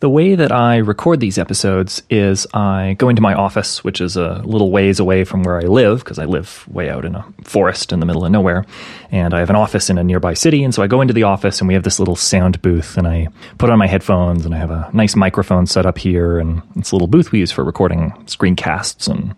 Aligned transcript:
The 0.00 0.08
way 0.08 0.36
that 0.36 0.52
I 0.52 0.76
record 0.76 1.18
these 1.18 1.38
episodes 1.38 2.02
is 2.08 2.46
I 2.54 2.94
go 2.98 3.08
into 3.08 3.20
my 3.20 3.34
office, 3.34 3.82
which 3.82 4.00
is 4.00 4.16
a 4.16 4.40
little 4.44 4.70
ways 4.70 5.00
away 5.00 5.24
from 5.24 5.42
where 5.42 5.58
I 5.58 5.64
live, 5.64 6.04
because 6.04 6.20
I 6.20 6.24
live 6.24 6.64
way 6.68 6.88
out 6.88 7.04
in 7.04 7.16
a 7.16 7.26
forest 7.42 7.92
in 7.92 7.98
the 7.98 8.06
middle 8.06 8.24
of 8.24 8.30
nowhere. 8.30 8.64
And 9.10 9.34
I 9.34 9.40
have 9.40 9.50
an 9.50 9.56
office 9.56 9.90
in 9.90 9.98
a 9.98 10.04
nearby 10.04 10.34
city. 10.34 10.62
And 10.62 10.72
so 10.72 10.84
I 10.84 10.86
go 10.86 11.00
into 11.00 11.14
the 11.14 11.24
office 11.24 11.60
and 11.60 11.66
we 11.66 11.74
have 11.74 11.82
this 11.82 11.98
little 11.98 12.14
sound 12.14 12.62
booth 12.62 12.96
and 12.96 13.08
I 13.08 13.26
put 13.58 13.70
on 13.70 13.78
my 13.80 13.88
headphones 13.88 14.46
and 14.46 14.54
I 14.54 14.58
have 14.58 14.70
a 14.70 14.88
nice 14.92 15.16
microphone 15.16 15.66
set 15.66 15.84
up 15.84 15.98
here. 15.98 16.38
And 16.38 16.62
it's 16.76 16.92
a 16.92 16.94
little 16.94 17.08
booth 17.08 17.32
we 17.32 17.40
use 17.40 17.50
for 17.50 17.64
recording 17.64 18.12
screencasts 18.26 19.08
and 19.08 19.34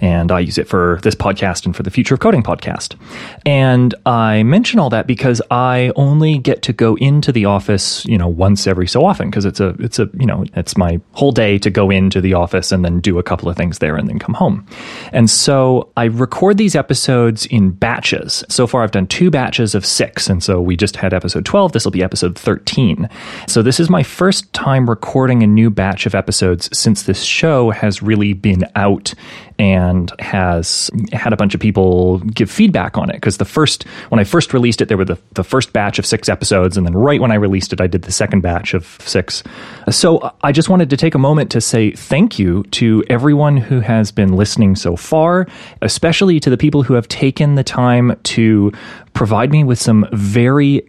and 0.00 0.32
I 0.32 0.40
use 0.40 0.58
it 0.58 0.68
for 0.68 0.98
this 1.02 1.14
podcast 1.14 1.66
and 1.66 1.76
for 1.76 1.82
the 1.82 1.90
Future 1.90 2.14
of 2.14 2.20
Coding 2.20 2.42
podcast. 2.42 2.96
And 3.44 3.94
I 4.06 4.42
mention 4.42 4.78
all 4.78 4.90
that 4.90 5.06
because 5.06 5.42
I 5.50 5.92
only 5.96 6.38
get 6.38 6.62
to 6.62 6.72
go 6.72 6.96
into 6.96 7.32
the 7.32 7.44
office, 7.44 8.04
you 8.06 8.16
know, 8.16 8.28
once 8.28 8.66
every 8.66 8.88
so 8.88 9.04
often 9.04 9.30
because 9.30 9.44
it's 9.44 9.60
a 9.60 9.68
it's 9.78 9.98
a 9.98 10.08
you 10.14 10.26
know 10.26 10.44
it's 10.54 10.76
my 10.76 11.00
whole 11.12 11.32
day 11.32 11.58
to 11.58 11.70
go 11.70 11.90
into 11.90 12.20
the 12.20 12.34
office 12.34 12.72
and 12.72 12.84
then 12.84 13.00
do 13.00 13.18
a 13.18 13.22
couple 13.22 13.48
of 13.48 13.56
things 13.56 13.78
there 13.78 13.96
and 13.96 14.08
then 14.08 14.18
come 14.18 14.34
home. 14.34 14.66
And 15.12 15.28
so 15.28 15.90
I 15.96 16.04
record 16.04 16.56
these 16.56 16.74
episodes 16.74 17.46
in 17.46 17.70
batches. 17.70 18.44
So 18.48 18.66
far, 18.66 18.82
I've 18.82 18.90
done 18.90 19.06
two 19.06 19.30
batches 19.30 19.74
of 19.74 19.84
six, 19.84 20.28
and 20.28 20.42
so 20.42 20.60
we 20.60 20.76
just 20.76 20.96
had 20.96 21.12
episode 21.12 21.44
twelve. 21.44 21.72
This 21.72 21.84
will 21.84 21.92
be 21.92 22.02
episode 22.02 22.38
thirteen. 22.38 23.08
So 23.46 23.62
this 23.62 23.78
is 23.78 23.90
my 23.90 24.02
first 24.02 24.50
time 24.52 24.88
recording 24.88 25.42
a 25.42 25.46
new 25.46 25.70
batch 25.70 26.06
of 26.06 26.14
episodes 26.14 26.68
since 26.76 27.02
this 27.02 27.22
show 27.22 27.70
has 27.70 28.02
really 28.02 28.32
been 28.32 28.64
out 28.74 29.14
and 29.60 29.89
has 30.18 30.90
had 31.12 31.32
a 31.32 31.36
bunch 31.36 31.54
of 31.54 31.60
people 31.60 32.18
give 32.20 32.50
feedback 32.50 32.96
on 32.96 33.10
it. 33.10 33.14
Because 33.14 33.38
the 33.38 33.44
first, 33.44 33.84
when 34.10 34.18
I 34.18 34.24
first 34.24 34.52
released 34.52 34.80
it, 34.80 34.88
there 34.88 34.96
were 34.96 35.04
the, 35.04 35.18
the 35.32 35.44
first 35.44 35.72
batch 35.72 35.98
of 35.98 36.06
six 36.06 36.28
episodes. 36.28 36.76
And 36.76 36.86
then 36.86 36.94
right 36.94 37.20
when 37.20 37.30
I 37.30 37.36
released 37.36 37.72
it, 37.72 37.80
I 37.80 37.86
did 37.86 38.02
the 38.02 38.12
second 38.12 38.40
batch 38.40 38.74
of 38.74 38.98
six. 39.00 39.42
So 39.90 40.18
uh, 40.18 40.32
I 40.42 40.52
just 40.52 40.68
wanted 40.68 40.90
to 40.90 40.96
take 40.96 41.14
a 41.14 41.18
moment 41.18 41.50
to 41.52 41.60
say 41.60 41.92
thank 41.92 42.38
you 42.38 42.62
to 42.72 43.04
everyone 43.08 43.56
who 43.56 43.80
has 43.80 44.12
been 44.12 44.36
listening 44.36 44.76
so 44.76 44.96
far, 44.96 45.46
especially 45.82 46.40
to 46.40 46.50
the 46.50 46.56
people 46.56 46.82
who 46.82 46.94
have 46.94 47.08
taken 47.08 47.54
the 47.54 47.64
time 47.64 48.18
to 48.24 48.72
provide 49.14 49.50
me 49.50 49.64
with 49.64 49.78
some 49.78 50.06
very 50.12 50.82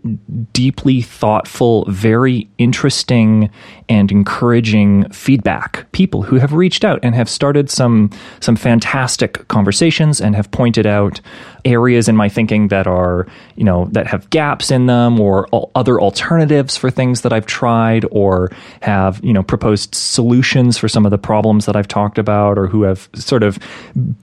deeply 0.54 1.02
thoughtful, 1.02 1.86
very 1.90 2.50
interesting 2.58 3.50
and 3.90 4.12
encouraging 4.12 5.10
feedback. 5.10 5.92
People 5.92 6.22
who 6.22 6.38
have 6.38 6.54
reached 6.54 6.86
out 6.86 7.00
and 7.04 7.16
have 7.16 7.30
started 7.30 7.70
some 7.70 8.10
some 8.40 8.56
fantastic 8.56 9.48
conversations 9.48 10.22
and 10.22 10.36
have 10.36 10.50
pointed 10.52 10.86
out 10.86 11.20
areas 11.66 12.08
in 12.08 12.16
my 12.16 12.30
thinking 12.30 12.70
that 12.70 12.88
are, 12.88 13.28
you 13.56 13.64
know, 13.64 13.86
that 13.92 14.08
have 14.08 14.30
gaps 14.30 14.72
in 14.72 14.86
them 14.86 15.20
or 15.20 15.48
other 15.76 16.00
alternatives 16.00 16.78
for 16.78 16.90
things 16.90 17.22
that 17.22 17.34
I've 17.34 17.46
tried 17.46 18.06
or 18.12 18.52
have, 18.82 19.20
you 19.24 19.34
know, 19.34 19.44
proposed 19.44 19.94
solutions 19.96 20.78
for 20.78 20.88
some 20.88 21.06
of 21.06 21.12
the 21.12 21.18
problems 21.18 21.66
that 21.66 21.76
I've 21.76 21.88
talked 21.88 22.18
about 22.18 22.58
or 22.58 22.68
who 22.68 22.84
have 22.84 23.10
sort 23.14 23.44
of 23.44 23.60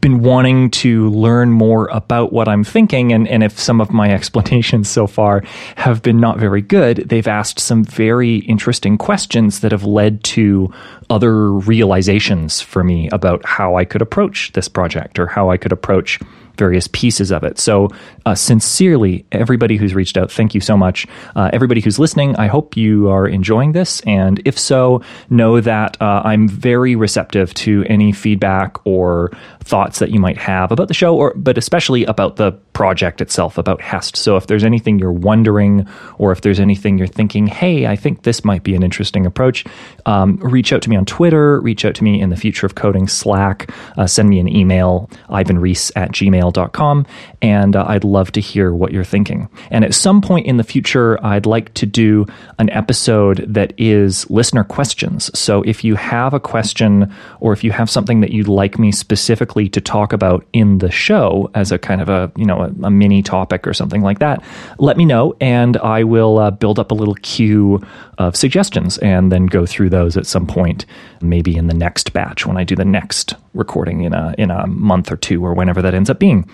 been 0.01 0.21
wanting 0.23 0.71
to 0.71 1.09
learn 1.11 1.53
more 1.53 1.89
about 1.89 2.33
what 2.33 2.49
I'm 2.49 2.65
thinking. 2.65 3.13
And 3.13 3.29
and 3.29 3.43
if 3.43 3.59
some 3.59 3.81
of 3.81 3.93
my 3.93 4.11
explanations 4.19 4.89
so 4.89 5.07
far 5.07 5.43
have 5.77 6.03
been 6.03 6.21
not 6.21 6.39
very 6.39 6.63
good, 6.63 7.09
they've 7.09 7.29
asked 7.29 7.61
some 7.61 7.85
very 7.85 8.37
interesting 8.37 8.99
questions 8.99 9.61
that 9.61 9.73
have 9.73 9.85
led 9.85 10.25
to 10.25 10.73
other 11.11 11.51
realizations 11.51 12.61
for 12.61 12.85
me 12.85 13.09
about 13.11 13.45
how 13.45 13.77
I 13.77 13.85
could 13.85 14.03
approach 14.03 14.53
this 14.53 14.69
project 14.69 15.19
or 15.19 15.27
how 15.27 15.51
I 15.51 15.57
could 15.57 15.73
approach 15.73 16.21
various 16.59 16.89
pieces 16.89 17.31
of 17.31 17.45
it. 17.45 17.59
So, 17.59 17.89
uh, 18.27 18.35
sincerely, 18.35 19.25
everybody 19.33 19.77
who's 19.77 19.95
reached 19.95 20.19
out, 20.19 20.31
thank 20.31 20.55
you 20.55 20.61
so 20.61 20.77
much. 20.77 21.07
Uh, 21.35 21.49
everybody 21.53 21.81
who's 21.81 21.99
listening, 21.99 22.37
I 22.37 22.49
hope 22.49 22.77
you 22.77 23.09
are 23.09 23.27
enjoying 23.27 23.73
this. 23.73 24.01
And 24.03 24.43
if 24.45 24.59
so, 24.59 25.01
know 25.31 25.61
that 25.61 25.97
uh, 26.03 26.23
I'm 26.25 26.49
very 26.49 26.97
receptive 26.97 27.55
to 27.55 27.85
any 27.89 28.13
feedback 28.13 28.85
or 28.85 29.31
thoughts 29.61 30.01
that 30.01 30.11
you 30.11 30.19
might 30.19 30.37
have 30.37 30.73
about 30.73 30.89
the 30.89 30.95
show, 30.95 31.17
or 31.17 31.33
but 31.37 31.57
especially 31.57 32.05
about 32.05 32.37
the 32.37 32.53
project 32.73 33.21
itself, 33.21 33.57
about 33.57 33.81
Hest. 33.81 34.17
So, 34.17 34.37
if 34.37 34.49
there's 34.49 34.65
anything 34.65 34.99
you're 34.99 35.13
wondering, 35.13 35.87
or 36.19 36.33
if 36.33 36.41
there's 36.43 36.61
anything 36.61 36.99
you're 36.99 37.07
thinking, 37.07 37.47
hey, 37.47 37.87
I 37.87 37.97
think 37.97 38.25
this 38.25 38.45
might 38.45 38.65
be 38.65 38.75
an 38.75 38.83
interesting 38.83 39.25
approach, 39.25 39.65
um, 40.07 40.37
reach 40.39 40.73
out 40.73 40.83
to 40.83 40.91
me 40.91 40.97
on 40.99 41.05
Twitter, 41.05 41.61
reach 41.61 41.85
out 41.85 41.95
to 41.97 42.05
me 42.05 42.21
in 42.21 42.31
the 42.31 42.37
Future 42.37 42.67
of 42.67 42.75
Coding 42.75 43.09
Slack, 43.09 43.71
uh, 43.97 44.07
send 44.07 44.29
me 44.29 44.39
an 44.39 44.49
email, 44.49 45.09
ivanreese 45.31 45.91
at 45.97 46.13
gmail 46.13 46.29
gmail.com, 46.29 47.07
and 47.43 47.77
uh, 47.77 47.85
I'd 47.89 48.05
love 48.05 48.33
to 48.33 48.41
hear 48.41 48.73
what 48.73 48.93
you're 48.93 49.05
thinking. 49.05 49.49
And 49.71 49.85
at 49.85 49.95
some 49.95 50.21
point 50.21 50.47
in 50.47 50.57
the 50.57 50.65
future, 50.65 51.25
I'd 51.25 51.47
like 51.47 51.73
to 51.75 51.87
do 51.87 52.27
an 52.59 52.71
episode 52.71 53.45
that 53.53 53.73
is 53.79 54.29
listener 54.31 54.65
questions. 54.65 55.31
So 55.39 55.63
if 55.63 55.85
you 55.85 55.95
have 55.97 56.35
a 56.35 56.41
question 56.41 57.13
or 57.41 57.53
if 57.53 57.63
you 57.65 57.73
have 57.73 57.91
something 57.91 58.21
that 58.21 58.33
you'd 58.33 58.49
like 58.49 58.79
me 58.79 58.93
specifically 58.93 59.69
to 59.71 59.81
talk 59.81 60.13
about 60.13 60.47
in 60.53 60.79
the 60.79 60.91
show 60.91 61.51
as 61.55 61.73
a 61.73 61.79
kind 61.79 62.01
of 62.01 62.09
a, 62.09 62.31
you 62.37 62.45
know, 62.45 62.61
a, 62.63 62.87
a 62.87 62.91
mini 62.91 63.23
topic 63.23 63.67
or 63.67 63.75
something 63.75 64.03
like 64.03 64.19
that, 64.19 64.43
let 64.79 64.97
me 64.97 65.05
know 65.05 65.37
and 65.41 65.77
I 65.79 66.05
will 66.05 66.39
uh, 66.39 66.51
build 66.51 66.79
up 66.79 66.91
a 66.91 66.95
little 66.95 67.17
queue 67.17 67.81
of 68.19 68.37
suggestions 68.37 68.99
and 68.99 69.31
then 69.31 69.47
go 69.47 69.65
through 69.65 69.91
those 69.91 70.17
at 70.17 70.27
some 70.27 70.47
point, 70.47 70.85
maybe 71.21 71.57
in 71.57 71.67
the 71.67 71.75
next 71.75 72.13
batch 72.13 72.47
when 72.47 72.57
I 72.57 72.65
do 72.65 72.75
the 72.75 72.85
next 72.85 73.35
recording 73.55 74.03
in 74.03 74.15
a 74.15 74.35
in 74.39 74.51
a 74.51 74.67
month 74.67 75.11
or 75.11 75.17
two 75.17 75.45
or 75.45 75.55
whenever 75.55 75.83
that 75.83 75.95
ends 75.95 76.11
up 76.11 76.19
being. 76.19 76.49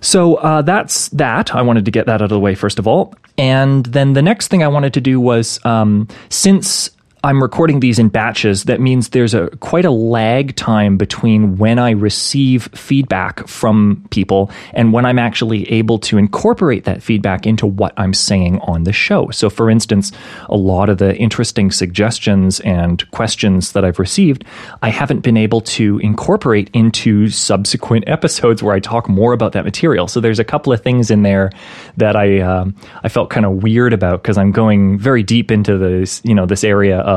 So 0.00 0.34
uh, 0.36 0.62
that's 0.62 1.08
that. 1.10 1.54
I 1.54 1.62
wanted 1.62 1.86
to 1.86 1.90
get 1.90 2.06
that 2.06 2.20
out 2.20 2.22
of 2.22 2.28
the 2.28 2.40
way 2.40 2.54
first 2.54 2.78
of 2.78 2.86
all, 2.86 3.14
and 3.38 3.86
then 3.86 4.12
the 4.12 4.22
next 4.22 4.48
thing 4.48 4.62
I 4.62 4.68
wanted 4.68 4.94
to 4.94 5.00
do 5.00 5.20
was 5.20 5.64
um, 5.64 6.08
since 6.28 6.90
I'm 7.24 7.42
recording 7.42 7.80
these 7.80 7.98
in 7.98 8.10
batches, 8.10 8.64
that 8.64 8.82
means 8.82 9.08
there's 9.08 9.32
a 9.32 9.48
quite 9.60 9.86
a 9.86 9.90
lag 9.90 10.56
time 10.56 10.98
between 10.98 11.56
when 11.56 11.78
I 11.78 11.92
receive 11.92 12.68
feedback 12.74 13.48
from 13.48 14.04
people 14.10 14.50
and 14.74 14.92
when 14.92 15.06
I'm 15.06 15.18
actually 15.18 15.66
able 15.72 15.98
to 16.00 16.18
incorporate 16.18 16.84
that 16.84 17.02
feedback 17.02 17.46
into 17.46 17.66
what 17.66 17.94
I'm 17.96 18.12
saying 18.12 18.58
on 18.58 18.84
the 18.84 18.92
show. 18.92 19.30
So 19.30 19.48
for 19.48 19.70
instance, 19.70 20.12
a 20.50 20.56
lot 20.58 20.90
of 20.90 20.98
the 20.98 21.16
interesting 21.16 21.70
suggestions 21.70 22.60
and 22.60 23.10
questions 23.10 23.72
that 23.72 23.86
I've 23.86 23.98
received, 23.98 24.44
I 24.82 24.90
haven't 24.90 25.20
been 25.20 25.38
able 25.38 25.62
to 25.62 25.98
incorporate 26.00 26.68
into 26.74 27.30
subsequent 27.30 28.04
episodes 28.06 28.62
where 28.62 28.74
I 28.74 28.80
talk 28.80 29.08
more 29.08 29.32
about 29.32 29.52
that 29.52 29.64
material. 29.64 30.08
So 30.08 30.20
there's 30.20 30.40
a 30.40 30.44
couple 30.44 30.74
of 30.74 30.82
things 30.82 31.10
in 31.10 31.22
there 31.22 31.52
that 31.96 32.16
I 32.16 32.40
um, 32.40 32.76
I 33.02 33.08
felt 33.08 33.30
kind 33.30 33.46
of 33.46 33.62
weird 33.62 33.94
about 33.94 34.20
because 34.20 34.36
I'm 34.36 34.52
going 34.52 34.98
very 34.98 35.22
deep 35.22 35.50
into 35.50 35.78
this, 35.78 36.20
you 36.22 36.34
know, 36.34 36.44
this 36.44 36.64
area 36.64 36.98
of 36.98 37.13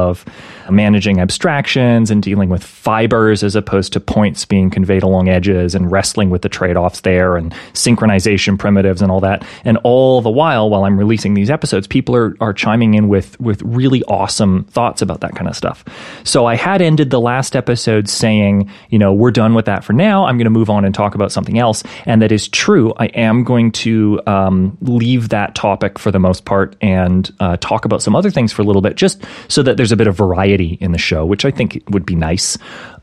managing 0.69 1.19
abstractions 1.19 2.11
and 2.11 2.21
dealing 2.21 2.49
with 2.49 2.63
fibers 2.63 3.43
as 3.43 3.55
opposed 3.55 3.93
to 3.93 3.99
points 3.99 4.45
being 4.45 4.69
conveyed 4.69 5.03
along 5.03 5.29
edges 5.29 5.75
and 5.75 5.91
wrestling 5.91 6.29
with 6.29 6.41
the 6.41 6.49
trade 6.49 6.75
offs 6.75 7.01
there 7.01 7.37
and 7.37 7.53
synchronization 7.73 8.57
primitives 8.57 9.01
and 9.01 9.11
all 9.11 9.21
that. 9.21 9.45
And 9.63 9.77
all 9.83 10.21
the 10.21 10.29
while, 10.29 10.69
while 10.69 10.83
I'm 10.83 10.97
releasing 10.97 11.33
these 11.33 11.49
episodes, 11.49 11.87
people 11.87 12.15
are, 12.15 12.35
are 12.41 12.53
chiming 12.53 12.93
in 12.95 13.07
with, 13.07 13.39
with 13.39 13.61
really 13.61 14.03
awesome 14.03 14.65
thoughts 14.65 15.01
about 15.01 15.21
that 15.21 15.35
kind 15.35 15.47
of 15.47 15.55
stuff. 15.55 15.83
So 16.23 16.45
I 16.45 16.55
had 16.55 16.81
ended 16.81 17.09
the 17.09 17.21
last 17.21 17.55
episode 17.55 18.09
saying, 18.09 18.69
you 18.89 18.99
know, 18.99 19.13
we're 19.13 19.31
done 19.31 19.53
with 19.53 19.65
that 19.65 19.83
for 19.83 19.93
now. 19.93 20.25
I'm 20.25 20.37
going 20.37 20.45
to 20.45 20.51
move 20.51 20.69
on 20.69 20.85
and 20.85 20.93
talk 20.93 21.15
about 21.15 21.31
something 21.31 21.57
else. 21.57 21.83
And 22.05 22.21
that 22.21 22.31
is 22.31 22.47
true. 22.47 22.93
I 22.97 23.05
am 23.07 23.43
going 23.43 23.71
to 23.71 24.21
um, 24.27 24.77
leave 24.81 25.29
that 25.29 25.55
topic 25.55 25.99
for 25.99 26.11
the 26.11 26.19
most 26.19 26.45
part 26.45 26.75
and 26.81 27.31
uh, 27.39 27.57
talk 27.57 27.85
about 27.85 28.01
some 28.01 28.15
other 28.15 28.31
things 28.31 28.51
for 28.51 28.61
a 28.61 28.65
little 28.65 28.81
bit, 28.81 28.95
just 28.95 29.23
so 29.47 29.63
that 29.63 29.77
there's 29.77 29.86
a 29.91 29.97
bit 29.97 30.07
of 30.07 30.15
variety 30.15 30.77
in 30.81 30.91
the 30.91 30.97
show, 30.97 31.25
which 31.25 31.45
I 31.45 31.51
think 31.51 31.83
would 31.89 32.05
be 32.05 32.15
nice. 32.15 32.57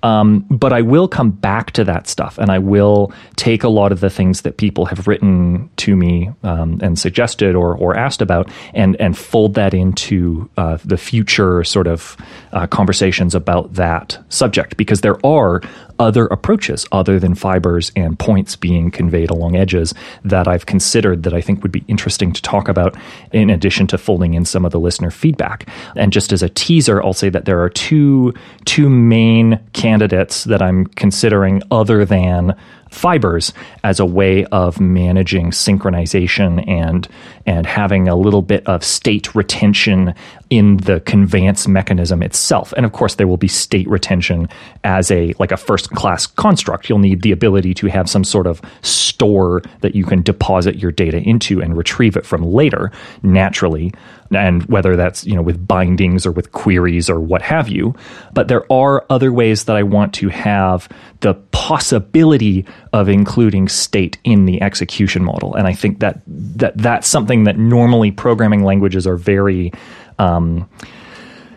Um, 0.05 0.41
but 0.51 0.75
I 0.75 0.83
will 0.83 1.09
come 1.09 1.31
back 1.31 1.71
to 1.73 1.85
that 1.85 2.07
stuff 2.09 2.37
and 2.37 2.51
I 2.51 2.59
will 2.59 3.11
take 3.37 3.65
a 3.65 3.71
lot 3.71 3.91
of 3.91 4.01
the 4.01 4.11
things 4.11 4.43
that 4.43 4.59
people 4.59 4.85
have 4.85 5.09
written 5.09 5.71
to 5.77 5.97
me 5.97 6.31
um, 6.43 6.79
and 6.83 6.99
suggested 6.99 7.55
or, 7.55 7.75
or 7.75 7.97
asked 7.97 8.21
about 8.21 8.51
and, 8.75 9.01
and 9.01 9.17
fold 9.17 9.55
that 9.55 9.73
into 9.73 10.51
uh, 10.59 10.77
the 10.85 10.99
future 10.99 11.65
sort 11.65 11.87
of 11.87 12.19
uh, 12.53 12.67
conversations 12.67 13.35
about 13.35 13.73
that 13.75 14.19
subject 14.29 14.77
because 14.77 15.01
there 15.01 15.25
are 15.25 15.63
other 15.99 16.27
approaches 16.27 16.87
other 16.93 17.19
than 17.19 17.35
fibers 17.35 17.93
and 17.97 18.19
points 18.19 18.57
being 18.57 18.91
conveyed 18.91 19.31
along 19.31 19.57
edges 19.57 19.95
that 20.25 20.49
I've 20.49 20.67
considered 20.67 21.23
that 21.23 21.33
I 21.33 21.41
think 21.41 21.63
would 21.63 21.73
be 21.73 21.85
interesting 21.89 22.33
to 22.33 22.43
talk 22.43 22.69
about 22.69 22.97
in 23.33 23.51
addition 23.51 23.87
to 23.89 23.99
folding 23.99 24.35
in 24.35 24.45
some 24.45 24.65
of 24.65 24.73
the 24.73 24.81
listener 24.81 25.11
feedback. 25.11 25.69
And 25.97 26.13
just 26.13 26.33
as 26.33 26.43
a 26.43 26.49
teaser, 26.49 27.03
I'll 27.03 27.13
say 27.13 27.29
that 27.29 27.45
there 27.45 27.63
are 27.63 27.71
two 27.71 28.35
two 28.65 28.89
main 28.91 29.61
candidates 29.95 30.43
that 30.43 30.61
I'm 30.61 30.87
considering 30.87 31.63
other 31.71 32.05
than 32.05 32.57
fibers 32.91 33.53
as 33.83 34.01
a 34.01 34.07
way 34.07 34.45
of 34.47 34.81
managing 34.81 35.51
synchronization 35.51 36.67
and 36.69 37.09
and 37.47 37.67
having 37.67 38.09
a 38.09 38.17
little 38.17 38.43
bit 38.43 38.67
of 38.67 38.83
state 38.83 39.35
retention 39.35 40.15
in 40.51 40.77
the 40.79 41.01
conveyance 41.01 41.67
mechanism 41.67 42.23
itself. 42.23 42.73
And 42.77 42.87
of 42.87 42.93
course 42.93 43.17
there 43.17 43.27
will 43.27 43.37
be 43.37 43.49
state 43.49 43.89
retention 43.89 44.49
as 44.85 45.11
a 45.11 45.35
like 45.39 45.53
a 45.53 45.57
first 45.57 45.91
class 45.91 46.27
construct. 46.27 46.89
You'll 46.89 46.99
need 46.99 47.23
the 47.23 47.33
ability 47.33 47.75
to 47.75 47.87
have 47.89 48.09
some 48.09 48.25
sort 48.25 48.47
of 48.47 48.61
store 48.83 49.63
that 49.81 49.95
you 49.95 50.05
can 50.05 50.23
deposit 50.23 50.77
your 50.77 50.93
data 50.93 51.19
into 51.19 51.61
and 51.61 51.77
retrieve 51.77 52.17
it 52.17 52.27
from 52.27 52.43
later 52.43 52.91
naturally 53.23 53.93
and 54.35 54.65
whether 54.67 54.97
that's 54.97 55.27
you 55.27 55.35
know 55.35 55.43
with 55.43 55.67
bindings 55.67 56.27
or 56.27 56.33
with 56.33 56.53
queries 56.53 57.11
or 57.11 57.21
what 57.21 57.43
have 57.43 57.69
you. 57.69 57.95
But 58.33 58.49
there 58.49 58.71
are 58.73 59.05
other 59.11 59.33
ways 59.33 59.65
that 59.65 59.77
I 59.77 59.83
want 59.83 60.15
to 60.15 60.29
have 60.29 60.89
the 61.21 61.35
possibility 61.35 62.67
of 62.93 63.09
including 63.09 63.69
state 63.69 64.19
in 64.25 64.47
the 64.47 64.63
execution 64.63 65.25
model, 65.25 65.55
and 65.55 65.67
I 65.67 65.73
think 65.73 66.01
that 66.01 66.21
that 66.27 66.77
that's 66.77 67.09
something 67.09 67.45
that 67.45 67.59
normally 67.59 68.11
programming 68.11 68.65
languages 68.65 69.07
are 69.07 69.17
very 69.17 69.73
um, 70.19 70.69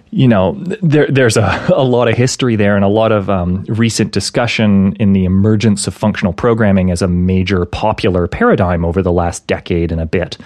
you 0.09 0.27
know, 0.27 0.53
there, 0.81 1.07
there's 1.07 1.37
a, 1.37 1.67
a 1.75 1.83
lot 1.83 2.07
of 2.07 2.15
history 2.15 2.55
there 2.55 2.75
and 2.75 2.85
a 2.85 2.89
lot 2.89 3.11
of 3.11 3.29
um, 3.29 3.63
recent 3.67 4.11
discussion 4.11 4.95
in 4.95 5.13
the 5.13 5.25
emergence 5.25 5.87
of 5.87 5.93
functional 5.93 6.33
programming 6.33 6.91
as 6.91 7.01
a 7.01 7.07
major 7.07 7.65
popular 7.65 8.27
paradigm 8.27 8.85
over 8.85 9.01
the 9.01 9.11
last 9.11 9.45
decade 9.47 9.91
and 9.91 10.01
a 10.01 10.05
bit 10.05 10.37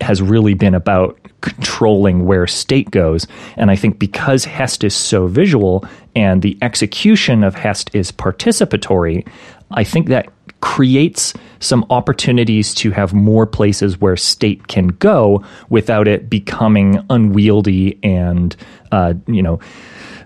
has 0.00 0.20
really 0.20 0.54
been 0.54 0.74
about 0.74 1.16
controlling 1.42 2.24
where 2.24 2.46
state 2.46 2.90
goes. 2.90 3.26
And 3.56 3.70
I 3.70 3.76
think 3.76 3.98
because 3.98 4.44
Hest 4.44 4.82
is 4.82 4.94
so 4.94 5.26
visual 5.26 5.84
and 6.16 6.42
the 6.42 6.58
execution 6.60 7.44
of 7.44 7.54
Hest 7.54 7.90
is 7.94 8.10
participatory, 8.10 9.26
I 9.74 9.84
think 9.84 10.08
that 10.08 10.32
creates 10.60 11.34
some 11.60 11.84
opportunities 11.90 12.74
to 12.74 12.90
have 12.92 13.12
more 13.12 13.46
places 13.46 14.00
where 14.00 14.16
state 14.16 14.68
can 14.68 14.88
go 14.88 15.44
without 15.68 16.08
it 16.08 16.30
becoming 16.30 17.04
unwieldy 17.10 17.98
and, 18.02 18.54
uh, 18.92 19.14
you 19.26 19.42
know, 19.42 19.60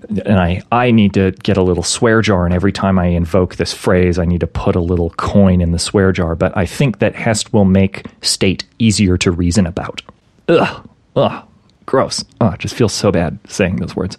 and 0.09 0.39
I, 0.39 0.63
I 0.71 0.91
need 0.91 1.15
to 1.15 1.33
get 1.33 1.57
a 1.57 1.63
little 1.63 1.83
swear 1.83 2.23
jar, 2.23 2.45
and 2.45 2.55
every 2.55 2.73
time 2.73 2.99
I 2.99 3.07
invoke 3.07 3.57
this 3.57 3.75
phrase, 3.75 4.19
I 4.19 4.25
need 4.25 4.41
to 4.41 4.47
put 4.47 4.77
a 4.77 4.81
little 4.81 5.11
coin 5.11 5.61
in 5.61 5.73
the 5.73 5.79
swear 5.79 6.13
jar. 6.13 6.35
But 6.35 6.57
I 6.57 6.65
think 6.65 7.01
that 7.01 7.15
Hest 7.15 7.53
will 7.53 7.65
make 7.65 8.07
state 8.23 8.65
easier 8.79 9.17
to 9.19 9.31
reason 9.31 9.67
about. 9.67 10.03
Ugh, 10.49 10.89
ugh, 11.17 11.49
gross. 11.87 12.25
Oh, 12.41 12.55
just 12.57 12.75
feels 12.75 12.93
so 12.93 13.11
bad 13.11 13.39
saying 13.49 13.77
those 13.77 13.97
words. 13.97 14.17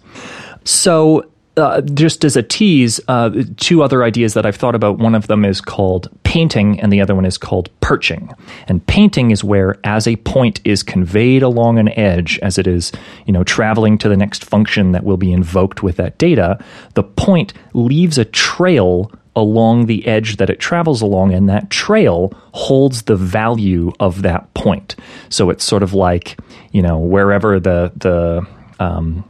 So 0.64 1.24
uh, 1.58 1.80
just 1.82 2.24
as 2.24 2.36
a 2.36 2.42
tease, 2.42 3.00
uh, 3.08 3.30
two 3.56 3.82
other 3.82 4.04
ideas 4.04 4.34
that 4.34 4.46
I've 4.46 4.56
thought 4.56 4.74
about. 4.74 4.98
One 4.98 5.14
of 5.14 5.26
them 5.26 5.44
is 5.44 5.60
called 5.60 6.08
painting, 6.22 6.80
and 6.80 6.92
the 6.92 7.00
other 7.00 7.14
one 7.14 7.24
is 7.24 7.36
called 7.36 7.68
perching. 7.80 8.32
And 8.68 8.86
painting 8.86 9.30
is 9.30 9.44
where, 9.44 9.78
as 9.84 10.06
a 10.06 10.16
point 10.16 10.60
is 10.64 10.82
conveyed 10.82 11.42
along 11.42 11.78
an 11.78 11.88
edge, 11.98 12.38
as 12.38 12.58
it 12.58 12.66
is, 12.66 12.92
you 13.26 13.32
know, 13.32 13.44
traveling 13.44 13.98
to 13.98 14.08
the 14.08 14.16
next 14.16 14.44
function 14.44 14.92
that 14.92 15.04
will 15.04 15.16
be 15.16 15.32
invoked 15.32 15.82
with 15.82 15.96
that 15.96 16.16
data, 16.18 16.58
the 16.94 17.02
point 17.02 17.52
leaves 17.74 18.18
a 18.18 18.24
trail 18.24 19.10
along 19.36 19.86
the 19.86 20.06
edge 20.06 20.36
that 20.36 20.50
it 20.50 20.58
travels 20.58 21.00
along, 21.00 21.32
and 21.32 21.48
that 21.48 21.70
trail 21.70 22.32
holds 22.52 23.02
the 23.02 23.16
value 23.16 23.92
of 24.00 24.22
that 24.22 24.52
point. 24.54 24.96
So 25.28 25.50
it's 25.50 25.64
sort 25.64 25.82
of 25.82 25.94
like, 25.94 26.36
you 26.72 26.82
know, 26.82 26.98
wherever 26.98 27.60
the 27.60 27.92
the 27.96 28.46
um, 28.80 29.24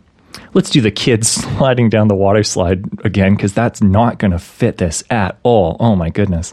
let's 0.54 0.70
do 0.70 0.80
the 0.80 0.90
kids 0.90 1.28
sliding 1.58 1.88
down 1.88 2.08
the 2.08 2.14
water 2.14 2.42
slide 2.42 2.84
again 3.04 3.34
because 3.34 3.52
that's 3.52 3.82
not 3.82 4.18
going 4.18 4.30
to 4.30 4.38
fit 4.38 4.78
this 4.78 5.02
at 5.10 5.38
all. 5.42 5.76
Oh 5.80 5.96
my 5.96 6.10
goodness. 6.10 6.52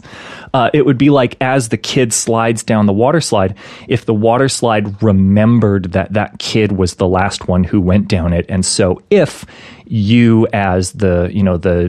Uh, 0.54 0.70
it 0.72 0.86
would 0.86 0.98
be 0.98 1.10
like 1.10 1.36
as 1.40 1.68
the 1.68 1.76
kid 1.76 2.12
slides 2.12 2.62
down 2.62 2.86
the 2.86 2.92
water 2.92 3.20
slide, 3.20 3.54
if 3.88 4.06
the 4.06 4.14
water 4.14 4.48
slide 4.48 5.02
remembered 5.02 5.92
that 5.92 6.12
that 6.12 6.38
kid 6.38 6.72
was 6.72 6.94
the 6.94 7.08
last 7.08 7.48
one 7.48 7.64
who 7.64 7.80
went 7.80 8.08
down 8.08 8.32
it. 8.32 8.46
And 8.48 8.64
so 8.64 9.02
if 9.10 9.44
you 9.86 10.48
as 10.52 10.92
the, 10.92 11.30
you 11.32 11.42
know, 11.42 11.56
the 11.56 11.88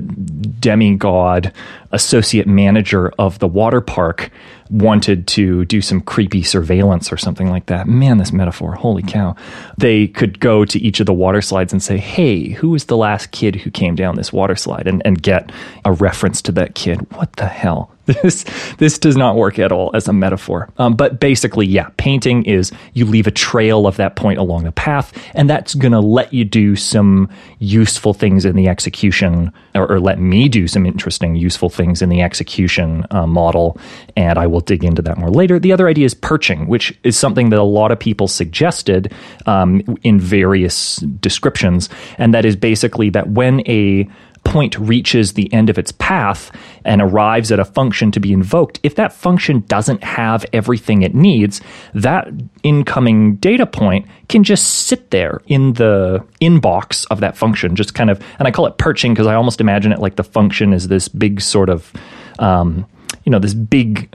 demigod 0.60 1.52
associate 1.92 2.48
manager 2.48 3.10
of 3.18 3.40
the 3.40 3.48
water 3.48 3.82
park 3.82 4.30
wanted 4.70 5.28
to 5.28 5.66
do 5.66 5.82
some 5.82 6.02
creepy 6.02 6.44
surveillance 6.44 7.12
or 7.12 7.18
something 7.18 7.50
like 7.50 7.68
that. 7.68 7.88
Man, 7.88 8.18
this 8.18 8.32
metaphor, 8.32 8.74
holy 8.74 9.04
cow. 9.04 9.36
They 9.78 10.08
could 10.08 10.40
go 10.40 10.66
to 10.66 10.80
each 10.80 11.00
of 11.00 11.06
the 11.06 11.14
water 11.14 11.42
slides 11.42 11.74
and 11.74 11.82
say, 11.82 11.98
hey, 11.98 12.50
who 12.50 12.70
was 12.70 12.86
the 12.86 12.98
last 12.98 13.32
kid 13.32 13.56
who 13.56 13.72
came 13.72 13.96
down 13.96 14.16
this 14.16 14.34
water 14.34 14.56
slide? 14.56 14.88
And, 14.88 15.02
and 15.06 15.22
get 15.22 15.52
a 15.86 15.92
reference 15.92 16.42
to 16.44 16.52
that 16.54 16.76
kid. 16.76 17.00
What 17.14 17.34
the 17.38 17.48
hell? 17.48 17.92
This 18.24 18.46
this 18.78 18.98
does 18.98 19.18
not 19.18 19.36
work 19.36 19.60
at 19.60 19.72
all 19.72 19.92
as 19.94 20.08
a 20.08 20.14
metaphor. 20.14 20.70
Um, 20.78 20.96
but 20.96 21.20
basically, 21.20 21.68
yeah, 21.68 21.90
painting 21.98 22.44
is 22.44 22.72
you 22.94 23.06
leave 23.06 23.28
a 23.28 23.32
trail 23.32 23.86
of 23.86 23.98
that 23.98 24.16
point 24.16 24.40
along 24.40 24.64
the 24.64 24.72
path, 24.72 25.14
and 25.34 25.50
that's 25.50 25.76
going 25.76 25.92
to 25.92 26.00
let 26.00 26.34
you 26.34 26.46
do 26.46 26.78
some 26.78 27.30
useful 27.60 28.14
things 28.14 28.46
in 28.46 28.56
the 28.56 28.70
execution, 28.70 29.52
or, 29.76 29.92
or, 29.92 30.00
let 30.00 30.20
me 30.20 30.48
do 30.48 30.68
some 30.68 30.86
interesting, 30.86 31.36
useful 31.36 31.70
things 31.70 32.02
in 32.02 32.08
the 32.08 32.22
execution 32.22 33.06
uh, 33.12 33.28
model. 33.28 33.78
And 34.16 34.40
I 34.40 34.48
will 34.48 34.62
dig 34.62 34.86
into 34.86 35.02
that 35.02 35.18
more 35.18 35.30
later. 35.30 35.60
The 35.60 35.74
other 35.74 35.90
idea 35.90 36.06
is 36.06 36.14
perching, 36.14 36.68
which 36.68 36.98
is 37.04 37.18
something 37.18 37.50
that 37.50 37.60
a 37.60 37.64
lot 37.64 37.92
of 37.92 38.00
people 38.00 38.28
suggested 38.28 39.12
um, 39.48 39.82
in 40.04 40.20
various 40.20 40.98
descriptions, 40.98 41.90
and 42.18 42.34
that 42.34 42.46
is 42.46 42.56
basically 42.56 43.10
that 43.10 43.30
when 43.30 43.68
a 43.68 44.08
point 44.48 44.78
reaches 44.80 45.34
the 45.34 45.52
end 45.54 45.70
of 45.70 45.78
its 45.78 45.92
path 45.92 46.52
and 46.86 47.02
arrives 47.02 47.52
at 47.52 47.60
a 47.60 47.66
function 47.66 48.12
to 48.12 48.20
be 48.20 48.32
invoked, 48.32 48.80
if 48.82 48.96
that 48.96 49.12
function 49.12 49.60
doesn't 49.68 50.04
have 50.04 50.46
everything 50.54 51.02
it 51.02 51.14
needs, 51.14 51.60
that 51.94 52.30
incoming 52.64 53.36
data 53.36 53.66
point 53.66 54.08
can 54.30 54.44
just 54.44 54.86
sit 54.88 55.12
there 55.12 55.42
in 55.48 55.74
the 55.74 56.26
inbox 56.42 57.06
of 57.12 57.20
that 57.20 57.36
function, 57.36 57.76
just 57.76 57.94
kind 57.94 58.10
of, 58.10 58.24
and 58.40 58.48
I 58.48 58.52
call 58.52 58.66
it 58.68 58.78
perching 58.78 59.14
because 59.14 59.28
I 59.28 59.36
almost 59.36 59.60
imagine 59.60 59.92
it 59.92 60.00
like 60.00 60.16
the 60.16 60.24
function 60.24 60.72
is 60.72 60.88
this 60.88 61.10
big 61.10 61.42
sort 61.42 61.70
of, 61.70 61.92
um, 62.40 62.86
you 63.26 63.32
know, 63.32 63.40
this 63.40 63.54
big, 63.54 64.14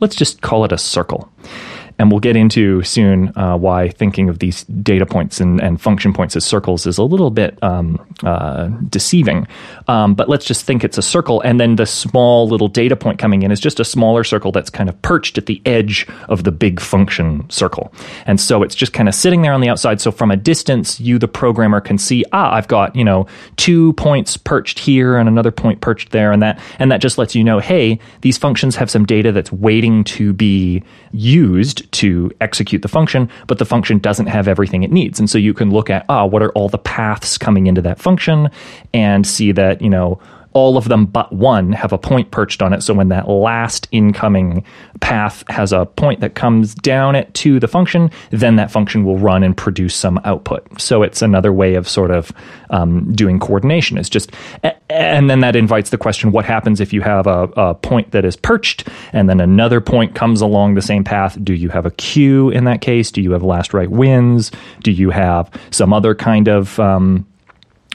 let's 0.00 0.14
just 0.14 0.42
call 0.42 0.64
it 0.66 0.72
a 0.72 0.78
circle. 0.78 1.32
And 1.98 2.10
we'll 2.10 2.20
get 2.20 2.36
into 2.36 2.82
soon 2.82 3.36
uh, 3.36 3.56
why 3.56 3.88
thinking 3.88 4.28
of 4.28 4.40
these 4.40 4.64
data 4.64 5.06
points 5.06 5.40
and, 5.40 5.60
and, 5.60 5.80
function 5.80 6.12
points 6.12 6.34
as 6.34 6.44
circles 6.44 6.86
is 6.86 6.98
a 6.98 7.02
little 7.04 7.30
bit 7.30 7.58
um, 7.62 8.04
uh, 8.22 8.68
deceiving. 8.88 9.46
Um, 9.86 10.14
but 10.14 10.28
let's 10.28 10.44
just 10.44 10.64
think 10.64 10.82
it's 10.82 10.98
a 10.98 11.02
circle, 11.02 11.40
and 11.42 11.60
then 11.60 11.76
the 11.76 11.86
small 11.86 12.48
little 12.48 12.68
data 12.68 12.96
point 12.96 13.18
coming 13.18 13.42
in 13.42 13.50
is 13.50 13.60
just 13.60 13.80
a 13.80 13.84
smaller 13.84 14.24
circle 14.24 14.50
that's 14.50 14.70
kind 14.70 14.88
of 14.88 15.00
perched 15.02 15.36
at 15.36 15.46
the 15.46 15.60
edge 15.66 16.06
of 16.28 16.44
the 16.44 16.52
big 16.52 16.80
function 16.80 17.48
circle. 17.50 17.92
And 18.26 18.40
so 18.40 18.62
it's 18.62 18.74
just 18.74 18.92
kind 18.92 19.08
of 19.08 19.14
sitting 19.14 19.42
there 19.42 19.52
on 19.52 19.60
the 19.60 19.68
outside. 19.68 20.00
So 20.00 20.10
from 20.10 20.30
a 20.30 20.36
distance, 20.36 21.00
you, 21.00 21.18
the 21.18 21.28
programmer, 21.28 21.80
can 21.80 21.98
see, 21.98 22.24
ah, 22.32 22.54
I've 22.54 22.68
got, 22.68 22.96
you 22.96 23.04
know, 23.04 23.26
two 23.56 23.92
points 23.94 24.36
perched 24.36 24.78
here 24.78 25.16
and 25.16 25.28
another 25.28 25.50
point 25.50 25.80
perched 25.80 26.10
there, 26.10 26.32
and 26.32 26.42
that, 26.42 26.58
and 26.78 26.90
that 26.90 27.00
just 27.00 27.18
lets 27.18 27.34
you 27.34 27.44
know, 27.44 27.58
hey, 27.58 27.98
these 28.22 28.38
functions 28.38 28.76
have 28.76 28.90
some 28.90 29.04
data 29.04 29.32
that's 29.32 29.52
waiting 29.52 30.04
to 30.04 30.32
be 30.32 30.82
used 31.12 31.90
to 31.94 32.30
execute 32.40 32.82
the 32.82 32.88
function, 32.88 33.30
but 33.46 33.58
the 33.58 33.64
function 33.64 33.98
doesn't 33.98 34.26
have 34.26 34.46
everything 34.48 34.82
it 34.82 34.92
needs. 34.92 35.18
And 35.18 35.28
so 35.28 35.38
you 35.38 35.54
can 35.54 35.70
look 35.70 35.90
at, 35.90 36.04
ah, 36.08 36.26
what 36.26 36.42
are 36.42 36.50
all 36.52 36.68
the 36.68 36.78
paths 36.78 37.38
coming 37.38 37.66
into 37.66 37.80
that 37.82 37.98
function 37.98 38.50
and 38.92 39.26
see 39.26 39.52
that, 39.52 39.80
you 39.80 39.90
know, 39.90 40.20
all 40.54 40.76
of 40.76 40.88
them 40.88 41.04
but 41.04 41.32
one 41.32 41.72
have 41.72 41.92
a 41.92 41.98
point 41.98 42.30
perched 42.30 42.62
on 42.62 42.72
it. 42.72 42.82
So 42.82 42.94
when 42.94 43.08
that 43.08 43.28
last 43.28 43.88
incoming 43.90 44.64
path 45.00 45.44
has 45.48 45.72
a 45.72 45.84
point 45.84 46.20
that 46.20 46.34
comes 46.34 46.74
down 46.74 47.16
it 47.16 47.34
to 47.34 47.60
the 47.60 47.68
function, 47.68 48.10
then 48.30 48.56
that 48.56 48.70
function 48.70 49.04
will 49.04 49.18
run 49.18 49.42
and 49.42 49.56
produce 49.56 49.94
some 49.94 50.20
output. 50.24 50.80
So 50.80 51.02
it's 51.02 51.22
another 51.22 51.52
way 51.52 51.74
of 51.74 51.88
sort 51.88 52.10
of 52.10 52.32
um, 52.70 53.12
doing 53.12 53.40
coordination. 53.40 53.98
It's 53.98 54.08
just, 54.08 54.30
and 54.88 55.28
then 55.28 55.40
that 55.40 55.56
invites 55.56 55.90
the 55.90 55.98
question: 55.98 56.30
What 56.30 56.44
happens 56.44 56.80
if 56.80 56.92
you 56.92 57.00
have 57.02 57.26
a, 57.26 57.42
a 57.56 57.74
point 57.74 58.12
that 58.12 58.24
is 58.24 58.36
perched, 58.36 58.88
and 59.12 59.28
then 59.28 59.40
another 59.40 59.80
point 59.80 60.14
comes 60.14 60.40
along 60.40 60.74
the 60.74 60.82
same 60.82 61.04
path? 61.04 61.36
Do 61.42 61.52
you 61.52 61.68
have 61.68 61.84
a 61.84 61.90
queue 61.90 62.50
in 62.50 62.64
that 62.64 62.80
case? 62.80 63.10
Do 63.10 63.20
you 63.20 63.32
have 63.32 63.42
last 63.42 63.74
write 63.74 63.90
wins? 63.90 64.52
Do 64.82 64.92
you 64.92 65.10
have 65.10 65.50
some 65.70 65.92
other 65.92 66.14
kind 66.14 66.48
of 66.48 66.78
um, 66.78 67.26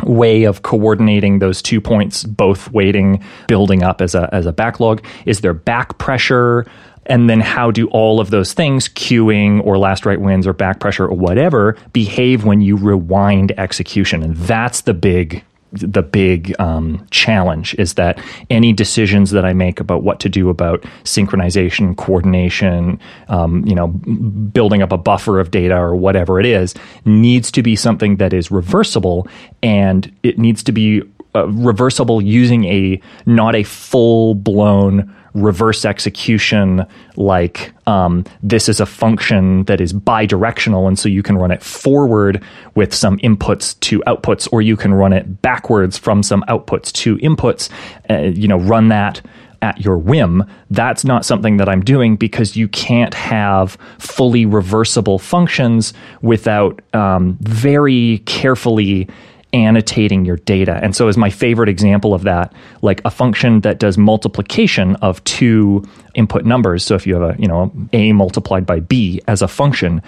way 0.06 0.44
of 0.44 0.62
coordinating 0.64 1.40
those 1.40 1.62
two 1.62 1.82
points, 1.82 2.24
both 2.24 2.72
waiting, 2.72 3.24
building 3.48 3.84
up 3.84 4.02
as 4.02 4.16
a, 4.16 4.30
as 4.34 4.46
a 4.46 4.52
backlog? 4.52 5.04
Is 5.26 5.42
there 5.42 5.54
back 5.54 5.98
pressure? 5.98 6.66
And 7.06 7.30
then 7.30 7.40
how 7.40 7.72
do 7.72 7.88
all 7.88 8.20
of 8.20 8.30
those 8.30 8.54
things, 8.54 8.88
queuing 8.88 9.66
or 9.66 9.78
last 9.78 10.06
write 10.06 10.22
wins 10.22 10.46
or 10.46 10.54
back 10.54 10.80
pressure 10.80 11.08
or 11.08 11.16
whatever, 11.16 11.76
behave 11.92 12.46
when 12.46 12.62
you 12.62 12.76
rewind 12.76 13.52
execution? 13.58 14.22
And 14.22 14.36
that's 14.38 14.82
the 14.82 14.94
big 14.94 15.44
the 15.72 16.02
big 16.02 16.60
um, 16.60 17.06
challenge 17.12 17.76
is 17.76 17.94
that 17.96 18.20
any 18.50 18.74
decisions 18.74 19.32
that 19.32 19.46
I 19.46 19.54
make 19.54 19.80
about 19.80 20.04
what 20.04 20.20
to 20.22 20.30
do 20.30 20.50
about 20.50 20.82
synchronization, 21.04 21.96
coordination, 21.96 23.00
um, 23.28 23.66
you 23.66 23.76
know, 23.76 23.88
building 23.88 24.82
up 24.82 24.92
a 24.92 24.98
buffer 24.98 25.40
of 25.40 25.52
data 25.52 25.76
or 25.76 25.96
whatever 25.96 26.40
it 26.40 26.46
is, 26.46 26.74
needs 27.06 27.52
to 27.52 27.62
be 27.62 27.76
something 27.76 28.18
that 28.18 28.34
is 28.34 28.50
reversible, 28.50 29.28
and 29.62 30.12
it 30.24 30.40
needs 30.40 30.64
to 30.64 30.72
be 30.72 31.04
uh, 31.36 31.48
reversible 31.50 32.22
using 32.22 32.66
a 32.66 33.00
not 33.28 33.56
a 33.56 33.64
full 33.64 34.34
blown 34.34 35.16
reverse 35.34 35.86
execution 35.86 36.86
like 37.16 37.74
um, 37.88 38.24
this 38.42 38.70
is 38.70 38.80
a 38.80 38.86
function 38.86 39.64
that 39.66 39.82
is 39.82 39.94
bidirectional 39.94 40.88
and 40.88 40.98
so 40.98 41.10
you 41.10 41.24
can 41.24 41.38
run 41.38 41.52
it 41.52 41.62
forward 41.62 42.44
with 42.76 42.94
some 42.94 43.18
inputs 43.20 43.80
to 43.82 44.00
outputs 44.02 44.48
or 44.52 44.62
you 44.62 44.76
can 44.76 44.94
run 44.94 45.14
it 45.14 45.42
backwards 45.42 45.98
from 45.98 46.24
some 46.24 46.44
outputs 46.48 46.92
to 46.92 47.18
inputs 47.18 47.70
uh, 48.10 48.32
you 48.36 48.48
know 48.48 48.58
run 48.58 48.90
that 48.90 49.22
at 49.62 49.84
your 49.84 49.98
whim. 49.98 50.44
That's 50.70 51.04
not 51.04 51.26
something 51.26 51.58
that 51.58 51.68
I'm 51.68 51.82
doing 51.82 52.16
because 52.16 52.56
you 52.56 52.68
can't 52.68 53.14
have 53.14 53.78
fully 53.98 54.46
reversible 54.46 55.20
functions 55.20 55.94
without 56.22 56.82
um, 56.94 57.38
very 57.42 58.20
carefully 58.20 59.08
annotating 59.54 60.26
your 60.26 60.38
data. 60.38 60.80
And 60.82 60.96
so 60.96 61.08
as 61.08 61.18
my 61.18 61.30
favorite 61.30 61.70
example 61.70 62.14
of 62.14 62.24
that, 62.24 62.54
like 62.82 63.02
a 63.06 63.12
function 63.12 63.62
that 63.62 63.80
does 63.80 63.98
multiplication 63.98 64.96
of 64.98 65.24
two 65.24 65.84
input 66.14 66.46
numbers. 66.46 66.84
So 66.84 66.96
if 66.96 67.08
you 67.08 67.16
have 67.16 67.36
a, 67.36 67.42
you 67.42 67.48
know, 67.48 67.72
a 67.94 68.14
multiplied 68.14 68.66
by 68.66 68.80
b 68.80 69.22
as 69.28 69.42
a 69.42 69.48
function, 69.48 70.02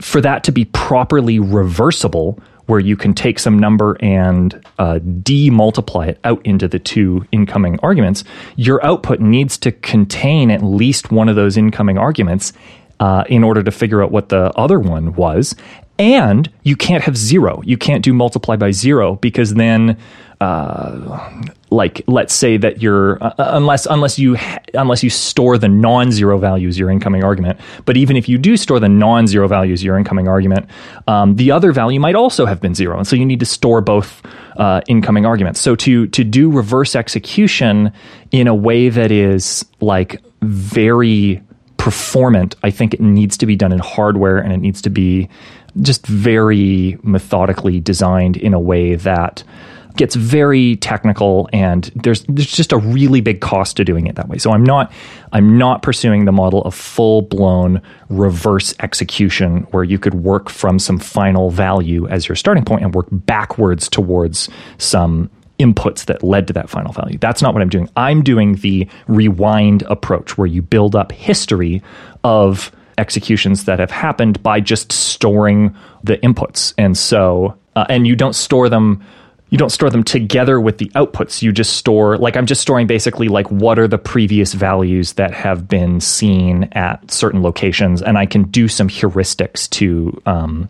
for 0.00 0.20
that 0.20 0.44
to 0.44 0.52
be 0.52 0.64
properly 0.66 1.38
reversible, 1.38 2.40
where 2.66 2.80
you 2.80 2.96
can 2.96 3.14
take 3.14 3.38
some 3.38 3.58
number 3.58 3.96
and 4.00 4.62
uh, 4.78 4.98
demultiply 4.98 6.08
it 6.08 6.20
out 6.24 6.44
into 6.44 6.68
the 6.68 6.78
two 6.78 7.26
incoming 7.32 7.78
arguments, 7.80 8.24
your 8.56 8.84
output 8.84 9.20
needs 9.20 9.56
to 9.56 9.72
contain 9.72 10.50
at 10.50 10.62
least 10.62 11.10
one 11.10 11.30
of 11.30 11.36
those 11.36 11.56
incoming 11.56 11.96
arguments 11.96 12.52
uh, 13.00 13.24
in 13.28 13.42
order 13.42 13.62
to 13.62 13.70
figure 13.70 14.02
out 14.02 14.10
what 14.10 14.28
the 14.28 14.52
other 14.56 14.78
one 14.78 15.14
was. 15.14 15.54
And 15.98 16.48
you 16.62 16.76
can't 16.76 17.02
have 17.04 17.16
zero. 17.16 17.60
You 17.64 17.76
can't 17.76 18.04
do 18.04 18.14
multiply 18.14 18.54
by 18.54 18.70
zero 18.70 19.16
because 19.16 19.54
then, 19.54 19.98
uh, 20.40 21.42
like, 21.70 22.02
let's 22.06 22.32
say 22.32 22.56
that 22.56 22.80
you're 22.80 23.20
uh, 23.22 23.34
uh, 23.36 23.50
unless 23.54 23.84
unless 23.86 24.16
you 24.16 24.36
ha- 24.36 24.60
unless 24.74 25.02
you 25.02 25.10
store 25.10 25.58
the 25.58 25.68
non-zero 25.68 26.38
values 26.38 26.78
your 26.78 26.88
incoming 26.88 27.24
argument. 27.24 27.58
But 27.84 27.96
even 27.96 28.16
if 28.16 28.28
you 28.28 28.38
do 28.38 28.56
store 28.56 28.78
the 28.78 28.88
non-zero 28.88 29.48
values 29.48 29.82
your 29.82 29.98
incoming 29.98 30.28
argument, 30.28 30.70
um, 31.08 31.34
the 31.34 31.50
other 31.50 31.72
value 31.72 31.98
might 31.98 32.14
also 32.14 32.46
have 32.46 32.60
been 32.60 32.76
zero, 32.76 32.96
and 32.96 33.06
so 33.06 33.16
you 33.16 33.26
need 33.26 33.40
to 33.40 33.46
store 33.46 33.80
both 33.80 34.22
uh, 34.56 34.80
incoming 34.86 35.26
arguments. 35.26 35.60
So 35.60 35.74
to 35.74 36.06
to 36.06 36.22
do 36.22 36.48
reverse 36.48 36.94
execution 36.94 37.92
in 38.30 38.46
a 38.46 38.54
way 38.54 38.88
that 38.88 39.10
is 39.10 39.64
like 39.80 40.22
very 40.42 41.42
performant, 41.76 42.54
I 42.62 42.70
think 42.70 42.94
it 42.94 43.00
needs 43.00 43.36
to 43.38 43.46
be 43.46 43.56
done 43.56 43.72
in 43.72 43.78
hardware 43.78 44.38
and 44.38 44.52
it 44.52 44.58
needs 44.58 44.82
to 44.82 44.90
be 44.90 45.28
just 45.80 46.06
very 46.06 46.98
methodically 47.02 47.80
designed 47.80 48.36
in 48.36 48.54
a 48.54 48.60
way 48.60 48.94
that 48.94 49.42
gets 49.98 50.14
very 50.14 50.76
technical 50.76 51.48
and 51.52 51.90
there's 51.96 52.22
there's 52.28 52.50
just 52.50 52.72
a 52.72 52.78
really 52.78 53.20
big 53.20 53.40
cost 53.40 53.76
to 53.76 53.84
doing 53.84 54.06
it 54.06 54.14
that 54.14 54.28
way. 54.28 54.38
So 54.38 54.52
I'm 54.52 54.62
not 54.62 54.92
I'm 55.32 55.58
not 55.58 55.82
pursuing 55.82 56.24
the 56.24 56.32
model 56.32 56.62
of 56.62 56.74
full-blown 56.74 57.82
reverse 58.08 58.74
execution 58.80 59.66
where 59.72 59.84
you 59.84 59.98
could 59.98 60.14
work 60.14 60.48
from 60.48 60.78
some 60.78 60.98
final 60.98 61.50
value 61.50 62.06
as 62.08 62.28
your 62.28 62.36
starting 62.36 62.64
point 62.64 62.84
and 62.84 62.94
work 62.94 63.08
backwards 63.10 63.88
towards 63.88 64.48
some 64.78 65.30
inputs 65.58 66.04
that 66.04 66.22
led 66.22 66.46
to 66.46 66.52
that 66.52 66.70
final 66.70 66.92
value. 66.92 67.18
That's 67.18 67.42
not 67.42 67.52
what 67.52 67.62
I'm 67.62 67.68
doing. 67.68 67.90
I'm 67.96 68.22
doing 68.22 68.54
the 68.56 68.88
rewind 69.08 69.82
approach 69.82 70.38
where 70.38 70.46
you 70.46 70.62
build 70.62 70.94
up 70.94 71.10
history 71.10 71.82
of 72.22 72.70
executions 72.98 73.64
that 73.64 73.78
have 73.78 73.90
happened 73.90 74.42
by 74.42 74.60
just 74.60 74.92
storing 74.92 75.74
the 76.04 76.18
inputs. 76.18 76.74
And 76.76 76.96
so, 76.96 77.56
uh, 77.76 77.86
and 77.88 78.06
you 78.06 78.16
don't 78.16 78.34
store 78.34 78.68
them. 78.68 79.02
You 79.50 79.56
don't 79.56 79.70
store 79.70 79.88
them 79.88 80.04
together 80.04 80.60
with 80.60 80.76
the 80.76 80.90
outputs. 80.90 81.40
You 81.40 81.52
just 81.52 81.78
store, 81.78 82.18
like, 82.18 82.36
I'm 82.36 82.44
just 82.44 82.60
storing 82.60 82.86
basically, 82.86 83.28
like, 83.28 83.50
what 83.50 83.78
are 83.78 83.88
the 83.88 83.96
previous 83.96 84.52
values 84.52 85.14
that 85.14 85.32
have 85.32 85.66
been 85.66 86.00
seen 86.00 86.64
at 86.72 87.10
certain 87.10 87.42
locations. 87.42 88.02
And 88.02 88.18
I 88.18 88.26
can 88.26 88.42
do 88.44 88.68
some 88.68 88.88
heuristics 88.88 89.70
to, 89.70 90.20
um, 90.26 90.68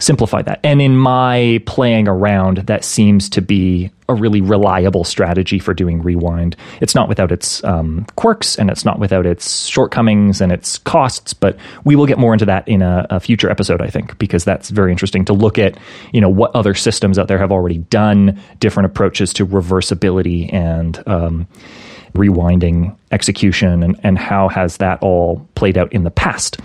simplify 0.00 0.42
that. 0.42 0.58
And 0.64 0.82
in 0.82 0.96
my 0.96 1.62
playing 1.66 2.08
around, 2.08 2.58
that 2.58 2.84
seems 2.84 3.28
to 3.30 3.40
be 3.40 3.90
a 4.08 4.14
really 4.14 4.40
reliable 4.40 5.04
strategy 5.04 5.60
for 5.60 5.72
doing 5.72 6.02
rewind. 6.02 6.56
It's 6.80 6.96
not 6.96 7.08
without 7.08 7.30
its 7.30 7.62
um, 7.62 8.06
quirks 8.16 8.58
and 8.58 8.68
it's 8.68 8.84
not 8.84 8.98
without 8.98 9.24
its 9.24 9.66
shortcomings 9.66 10.40
and 10.40 10.50
its 10.50 10.78
costs, 10.78 11.32
but 11.32 11.56
we 11.84 11.94
will 11.94 12.06
get 12.06 12.18
more 12.18 12.32
into 12.32 12.46
that 12.46 12.66
in 12.66 12.82
a, 12.82 13.06
a 13.08 13.20
future 13.20 13.48
episode, 13.48 13.80
I 13.80 13.86
think, 13.86 14.18
because 14.18 14.44
that's 14.44 14.70
very 14.70 14.90
interesting 14.90 15.24
to 15.26 15.32
look 15.32 15.58
at, 15.58 15.78
you 16.12 16.20
know, 16.20 16.28
what 16.28 16.54
other 16.56 16.74
systems 16.74 17.18
out 17.18 17.28
there 17.28 17.38
have 17.38 17.52
already 17.52 17.78
done 17.78 18.40
different 18.58 18.86
approaches 18.86 19.32
to 19.34 19.46
reversibility 19.46 20.52
and 20.52 21.00
um, 21.06 21.46
rewinding 22.14 22.96
execution 23.12 23.84
and, 23.84 24.00
and 24.02 24.18
how 24.18 24.48
has 24.48 24.78
that 24.78 25.00
all 25.02 25.46
played 25.54 25.78
out 25.78 25.92
in 25.92 26.02
the 26.02 26.10
past. 26.10 26.58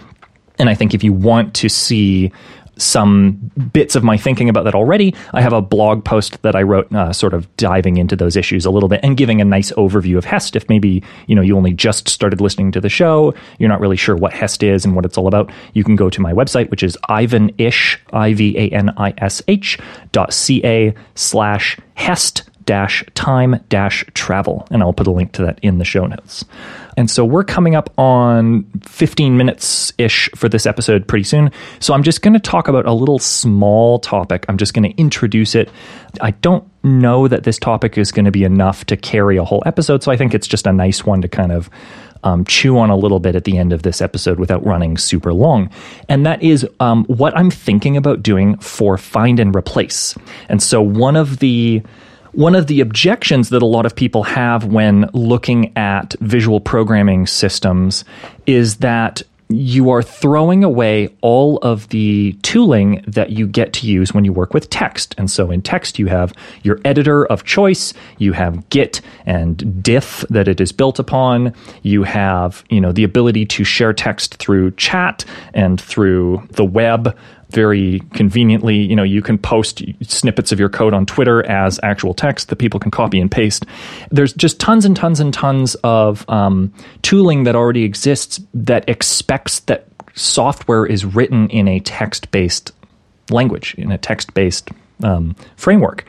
And 0.57 0.69
I 0.69 0.73
think 0.73 0.93
if 0.93 1.03
you 1.03 1.13
want 1.13 1.53
to 1.55 1.69
see 1.69 2.31
some 2.77 3.51
bits 3.73 3.95
of 3.95 4.03
my 4.03 4.17
thinking 4.17 4.49
about 4.49 4.65
that 4.65 4.75
already. 4.75 5.13
I 5.33 5.41
have 5.41 5.53
a 5.53 5.61
blog 5.61 6.03
post 6.03 6.41
that 6.41 6.55
I 6.55 6.61
wrote, 6.63 6.91
uh, 6.93 7.13
sort 7.13 7.33
of 7.33 7.53
diving 7.57 7.97
into 7.97 8.15
those 8.15 8.35
issues 8.35 8.65
a 8.65 8.71
little 8.71 8.89
bit 8.89 8.99
and 9.03 9.15
giving 9.17 9.41
a 9.41 9.45
nice 9.45 9.71
overview 9.73 10.17
of 10.17 10.25
Hest. 10.25 10.55
If 10.55 10.67
maybe 10.69 11.03
you 11.27 11.35
know 11.35 11.41
you 11.41 11.55
only 11.57 11.73
just 11.73 12.09
started 12.09 12.41
listening 12.41 12.71
to 12.73 12.81
the 12.81 12.89
show, 12.89 13.33
you're 13.59 13.69
not 13.69 13.79
really 13.79 13.97
sure 13.97 14.15
what 14.15 14.33
Hest 14.33 14.63
is 14.63 14.85
and 14.85 14.95
what 14.95 15.05
it's 15.05 15.17
all 15.17 15.27
about. 15.27 15.51
You 15.73 15.83
can 15.83 15.95
go 15.95 16.09
to 16.09 16.21
my 16.21 16.33
website, 16.33 16.69
which 16.69 16.83
is 16.83 16.97
ivanish 17.09 17.97
i 18.13 18.33
v 18.33 18.57
a 18.57 18.69
n 18.69 18.89
i 18.97 19.13
s 19.17 19.41
h 19.47 19.77
dot 20.11 20.33
c 20.33 20.61
a 20.63 20.93
slash 21.15 21.77
Hest 21.95 22.49
time 22.65 23.63
dash 23.69 24.03
travel. 24.13 24.67
And 24.71 24.81
I'll 24.81 24.93
put 24.93 25.07
a 25.07 25.11
link 25.11 25.33
to 25.33 25.45
that 25.45 25.59
in 25.61 25.77
the 25.77 25.85
show 25.85 26.05
notes. 26.05 26.45
And 26.97 27.11
so 27.11 27.25
we're 27.25 27.43
coming 27.43 27.75
up 27.75 27.91
on 27.99 28.63
15 28.83 29.35
minutes 29.35 29.91
ish 29.97 30.29
for 30.35 30.47
this 30.47 30.65
episode 30.65 31.07
pretty 31.07 31.23
soon. 31.23 31.51
So 31.79 31.93
I'm 31.93 32.03
just 32.03 32.21
going 32.21 32.33
to 32.33 32.39
talk 32.39 32.67
about 32.67 32.85
a 32.85 32.93
little 32.93 33.19
small 33.19 33.99
topic. 33.99 34.45
I'm 34.47 34.57
just 34.57 34.73
going 34.73 34.89
to 34.89 34.97
introduce 34.97 35.55
it. 35.55 35.69
I 36.21 36.31
don't 36.31 36.65
know 36.83 37.27
that 37.27 37.43
this 37.43 37.59
topic 37.59 37.97
is 37.97 38.11
going 38.11 38.25
to 38.25 38.31
be 38.31 38.43
enough 38.43 38.85
to 38.85 38.95
carry 38.95 39.37
a 39.37 39.43
whole 39.43 39.63
episode. 39.65 40.03
So 40.03 40.11
I 40.11 40.17
think 40.17 40.33
it's 40.33 40.47
just 40.47 40.67
a 40.67 40.73
nice 40.73 41.05
one 41.05 41.21
to 41.21 41.27
kind 41.27 41.51
of 41.51 41.69
um, 42.23 42.43
chew 42.45 42.77
on 42.77 42.89
a 42.89 42.95
little 42.95 43.19
bit 43.19 43.35
at 43.35 43.43
the 43.43 43.57
end 43.57 43.71
of 43.71 43.83
this 43.83 44.01
episode 44.01 44.39
without 44.39 44.65
running 44.65 44.97
super 44.97 45.33
long. 45.33 45.69
And 46.09 46.25
that 46.25 46.41
is 46.41 46.67
um, 46.79 47.05
what 47.05 47.37
I'm 47.37 47.51
thinking 47.51 47.97
about 47.97 48.23
doing 48.23 48.57
for 48.57 48.97
find 48.97 49.39
and 49.39 49.55
replace. 49.55 50.15
And 50.49 50.61
so 50.61 50.81
one 50.81 51.15
of 51.15 51.39
the 51.39 51.83
one 52.35 52.53
of 52.53 52.67
the 52.67 52.81
objections 52.81 53.49
that 53.49 53.61
a 53.61 53.65
lot 53.65 53.85
of 53.85 53.95
people 53.95 54.23
have 54.23 54.65
when 54.65 55.09
looking 55.13 55.75
at 55.77 56.15
visual 56.19 56.59
programming 56.59 57.25
systems 57.25 58.03
is 58.45 58.77
that 58.77 59.21
you 59.47 59.91
are 59.91 60.01
throwing 60.01 60.63
away 60.63 61.07
all 61.21 61.57
of 61.57 61.87
the 61.89 62.33
tooling 62.41 63.03
that 63.07 63.29
you 63.29 63.45
get 63.47 63.73
to 63.73 63.87
use 63.87 64.13
when 64.13 64.25
you 64.25 64.33
work 64.33 64.53
with 64.53 64.69
text. 64.69 65.13
And 65.17 65.29
so 65.29 65.51
in 65.51 65.61
text, 65.61 65.99
you 65.99 66.07
have 66.07 66.33
your 66.63 66.79
editor 66.83 67.25
of 67.27 67.43
choice, 67.43 67.93
you 68.17 68.33
have 68.33 68.67
Git 68.69 69.01
and 69.25 69.83
diff 69.83 70.25
that 70.29 70.47
it 70.47 70.59
is 70.59 70.71
built 70.71 70.97
upon, 70.97 71.53
you 71.83 72.03
have, 72.03 72.63
you 72.69 72.81
know, 72.81 72.91
the 72.91 73.03
ability 73.03 73.45
to 73.45 73.63
share 73.63 73.93
text 73.93 74.35
through 74.35 74.71
chat 74.71 75.23
and 75.53 75.79
through 75.79 76.45
the 76.51 76.65
web 76.65 77.15
very 77.49 78.01
conveniently, 78.13 78.75
you 78.75 78.95
know, 78.95 79.03
you 79.03 79.21
can 79.21 79.37
post 79.37 79.81
snippets 80.01 80.51
of 80.51 80.59
your 80.59 80.69
code 80.69 80.93
on 80.93 81.05
Twitter 81.05 81.45
as 81.45 81.79
actual 81.83 82.13
text 82.13 82.49
that 82.49 82.57
people 82.57 82.79
can 82.79 82.91
copy 82.91 83.19
and 83.19 83.31
paste. 83.31 83.65
There's 84.11 84.33
just 84.33 84.59
tons 84.59 84.85
and 84.85 84.95
tons 84.95 85.19
and 85.19 85.33
tons 85.33 85.75
of 85.83 86.27
um, 86.29 86.73
tooling 87.01 87.43
that 87.43 87.55
already 87.55 87.83
exists 87.83 88.39
that 88.53 88.87
expects 88.89 89.61
that 89.61 89.87
software 90.15 90.85
is 90.85 91.05
written 91.05 91.49
in 91.49 91.67
a 91.67 91.79
text 91.81 92.31
based 92.31 92.71
language, 93.29 93.75
in 93.77 93.91
a 93.91 93.97
text 93.97 94.33
based 94.33 94.69
um, 95.03 95.35
framework. 95.55 96.05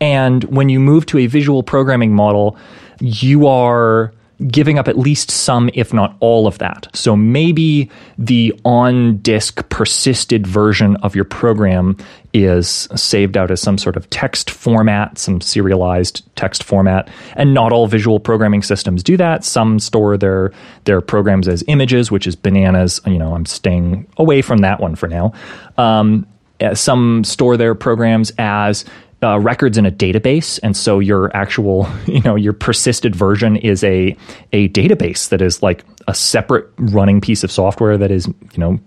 And 0.00 0.44
when 0.44 0.68
you 0.68 0.80
move 0.80 1.06
to 1.06 1.18
a 1.18 1.26
visual 1.26 1.62
programming 1.62 2.14
model, 2.14 2.56
you 3.00 3.46
are 3.46 4.12
giving 4.46 4.78
up 4.78 4.86
at 4.86 4.96
least 4.96 5.30
some, 5.30 5.68
if 5.74 5.92
not 5.92 6.16
all 6.20 6.46
of 6.46 6.58
that. 6.58 6.86
So 6.94 7.16
maybe 7.16 7.90
the 8.16 8.58
on 8.64 9.18
disk 9.18 9.68
persisted 9.68 10.46
version 10.46 10.96
of 10.96 11.16
your 11.16 11.24
program 11.24 11.96
is 12.32 12.88
saved 12.94 13.36
out 13.36 13.50
as 13.50 13.60
some 13.60 13.78
sort 13.78 13.96
of 13.96 14.08
text 14.10 14.50
format, 14.50 15.18
some 15.18 15.40
serialized 15.40 16.24
text 16.36 16.62
format. 16.62 17.08
And 17.34 17.52
not 17.52 17.72
all 17.72 17.88
visual 17.88 18.20
programming 18.20 18.62
systems 18.62 19.02
do 19.02 19.16
that. 19.16 19.44
Some 19.44 19.80
store 19.80 20.16
their 20.16 20.52
their 20.84 21.00
programs 21.00 21.48
as 21.48 21.64
images, 21.66 22.10
which 22.10 22.26
is 22.26 22.36
bananas. 22.36 23.00
You 23.06 23.18
know, 23.18 23.34
I'm 23.34 23.46
staying 23.46 24.06
away 24.18 24.42
from 24.42 24.58
that 24.58 24.78
one 24.78 24.94
for 24.94 25.08
now. 25.08 25.32
Um, 25.76 26.26
some 26.74 27.24
store 27.24 27.56
their 27.56 27.74
programs 27.74 28.32
as 28.38 28.84
uh, 29.22 29.38
records 29.40 29.76
in 29.76 29.84
a 29.84 29.90
database, 29.90 30.60
and 30.62 30.76
so 30.76 31.00
your 31.00 31.34
actual, 31.36 31.88
you 32.06 32.20
know, 32.22 32.36
your 32.36 32.52
persisted 32.52 33.14
version 33.16 33.56
is 33.56 33.82
a 33.84 34.16
a 34.52 34.68
database 34.70 35.28
that 35.30 35.42
is 35.42 35.62
like 35.62 35.84
a 36.06 36.14
separate 36.14 36.68
running 36.78 37.20
piece 37.20 37.44
of 37.44 37.50
software 37.50 37.98
that 37.98 38.10
is, 38.10 38.26
you 38.26 38.58
know, 38.58 38.78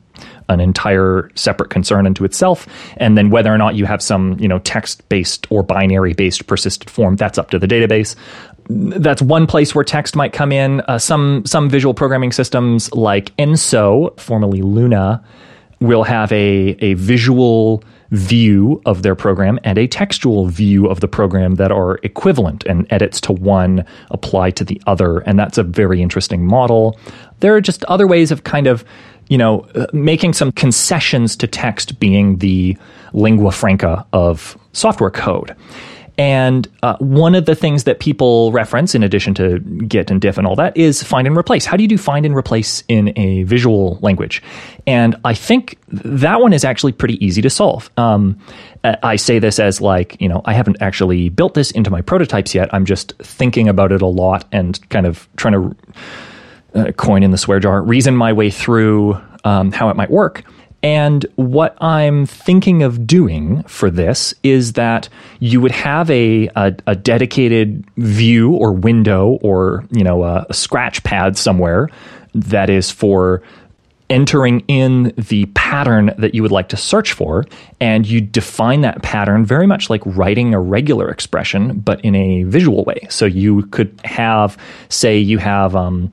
an 0.50 0.60
entire 0.60 1.30
separate 1.36 1.70
concern 1.70 2.06
unto 2.06 2.24
itself. 2.24 2.68
And 2.98 3.18
then 3.18 3.30
whether 3.30 3.54
or 3.54 3.58
not 3.58 3.76
you 3.76 3.86
have 3.86 4.02
some, 4.02 4.38
you 4.40 4.48
know, 4.48 4.60
text 4.60 5.08
based 5.10 5.48
or 5.50 5.64
binary 5.64 6.14
based 6.14 6.48
persisted 6.48 6.90
form, 6.90 7.16
that's 7.16 7.38
up 7.38 7.50
to 7.52 7.60
the 7.60 7.68
database. 7.68 8.16
That's 8.70 9.22
one 9.22 9.48
place 9.48 9.76
where 9.76 9.84
text 9.84 10.16
might 10.16 10.34
come 10.34 10.52
in. 10.52 10.82
Uh, 10.82 10.98
some 10.98 11.46
some 11.46 11.70
visual 11.70 11.94
programming 11.94 12.32
systems 12.32 12.92
like 12.94 13.36
ENSO, 13.38 14.18
formerly 14.20 14.62
Luna, 14.62 15.24
will 15.80 16.04
have 16.04 16.32
a 16.32 16.78
a 16.80 16.94
visual 16.94 17.84
view 18.12 18.82
of 18.86 19.04
their 19.04 19.16
program 19.16 19.60
and 19.64 19.78
a 19.78 19.88
textual 19.88 20.48
view 20.48 20.86
of 20.88 21.00
the 21.00 21.08
program 21.08 21.56
that 21.56 21.72
are 21.72 21.98
equivalent 22.04 22.66
and 22.66 22.86
edits 22.92 23.22
to 23.22 23.32
one 23.32 23.86
apply 24.10 24.52
to 24.52 24.64
the 24.64 24.82
other. 24.86 25.20
And 25.20 25.40
that's 25.40 25.58
a 25.58 25.64
very 25.64 26.02
interesting 26.02 26.46
model. 26.46 27.00
There 27.40 27.56
are 27.56 27.62
just 27.62 27.84
other 27.86 28.08
ways 28.08 28.32
of 28.32 28.44
kind 28.44 28.68
of 28.68 28.84
you 29.32 29.38
know, 29.38 29.62
uh, 29.76 29.86
making 29.94 30.34
some 30.34 30.52
concessions 30.52 31.38
to 31.38 31.48
text 31.48 32.02
being 32.02 32.40
the 32.40 32.78
lingua 33.14 33.54
franca 33.54 34.06
of 34.12 34.58
software 34.74 35.10
code. 35.10 35.56
And 36.22 36.68
uh, 36.84 36.98
one 37.00 37.34
of 37.34 37.48
the 37.48 37.56
things 37.56 37.86
that 37.86 38.00
people 38.00 38.52
reference, 38.52 38.94
in 38.94 39.02
addition 39.02 39.34
to 39.34 39.58
Git 39.58 40.12
and 40.12 40.22
diff 40.22 40.38
and 40.38 40.46
all 40.46 40.56
that, 40.56 40.78
is 40.78 41.02
find 41.02 41.26
and 41.26 41.36
replace. 41.36 41.66
How 41.66 41.76
do 41.76 41.82
you 41.82 41.90
do 41.90 41.98
find 41.98 42.28
and 42.28 42.36
replace 42.36 42.84
in 42.88 43.12
a 43.18 43.42
visual 43.42 43.98
language? 44.04 44.44
And 44.86 45.16
I 45.26 45.34
think 45.34 45.80
that 45.88 46.40
one 46.40 46.54
is 46.54 46.64
actually 46.64 46.92
pretty 46.92 47.26
easy 47.26 47.42
to 47.42 47.50
solve. 47.50 47.90
Um, 47.98 48.40
I 48.84 49.16
say 49.16 49.40
this 49.40 49.58
as 49.58 49.82
like, 49.82 50.16
you 50.22 50.30
know, 50.30 50.44
I 50.46 50.54
haven't 50.54 50.78
actually 50.80 51.30
built 51.30 51.56
this 51.56 51.72
into 51.72 51.90
my 51.90 52.02
prototypes 52.02 52.54
yet. 52.54 52.72
I'm 52.72 52.86
just 52.86 53.18
thinking 53.18 53.68
about 53.68 53.92
it 53.92 54.04
a 54.04 54.08
lot 54.08 54.46
and 54.52 54.80
kind 54.90 55.08
of 55.08 55.28
trying 55.38 55.54
to 55.54 55.76
uh, 56.76 56.92
coin 56.92 57.24
in 57.24 57.32
the 57.32 57.38
swear 57.40 57.60
jar, 57.60 57.82
reason 57.82 58.16
my 58.16 58.32
way 58.32 58.52
through 58.52 59.20
um, 59.44 59.72
how 59.72 59.90
it 59.90 59.96
might 59.96 60.12
work. 60.12 60.44
And 60.84 61.26
what 61.36 61.78
I'm 61.82 62.26
thinking 62.26 62.82
of 62.82 63.06
doing 63.06 63.64
for 63.64 63.92
this 63.92 64.34
is 64.42 64.74
that 64.74 65.10
you 65.40 65.62
would 65.62 65.72
have 65.72 66.10
a, 66.10 66.48
a, 66.56 66.76
a 66.88 66.96
dedicated 66.96 67.86
view 67.98 68.52
or 68.54 68.72
window 68.72 69.40
or 69.42 69.86
you 69.92 70.04
know 70.04 70.24
a, 70.24 70.46
a 70.50 70.54
scratch 70.54 71.04
pad 71.04 71.38
somewhere 71.38 71.90
that 72.34 72.70
is 72.70 72.90
for 72.90 73.44
entering 74.12 74.60
in 74.68 75.14
the 75.18 75.46
pattern 75.56 76.14
that 76.18 76.36
you 76.36 76.42
would 76.44 76.52
like 76.52 76.70
to 76.70 76.78
search 76.78 77.14
for, 77.14 77.46
and 77.80 78.06
you 78.06 78.20
define 78.20 78.82
that 78.82 79.02
pattern 79.02 79.46
very 79.46 79.66
much 79.66 79.90
like 79.90 80.02
writing 80.06 80.54
a 80.54 80.60
regular 80.60 81.10
expression, 81.10 81.80
but 81.80 82.02
in 82.02 82.14
a 82.14 82.44
visual 82.44 82.84
way. 82.84 83.08
So 83.10 83.26
you 83.26 83.64
could 83.68 84.00
have, 84.04 84.58
say, 84.90 85.18
you 85.18 85.40
have. 85.40 85.76
Um, 85.76 86.12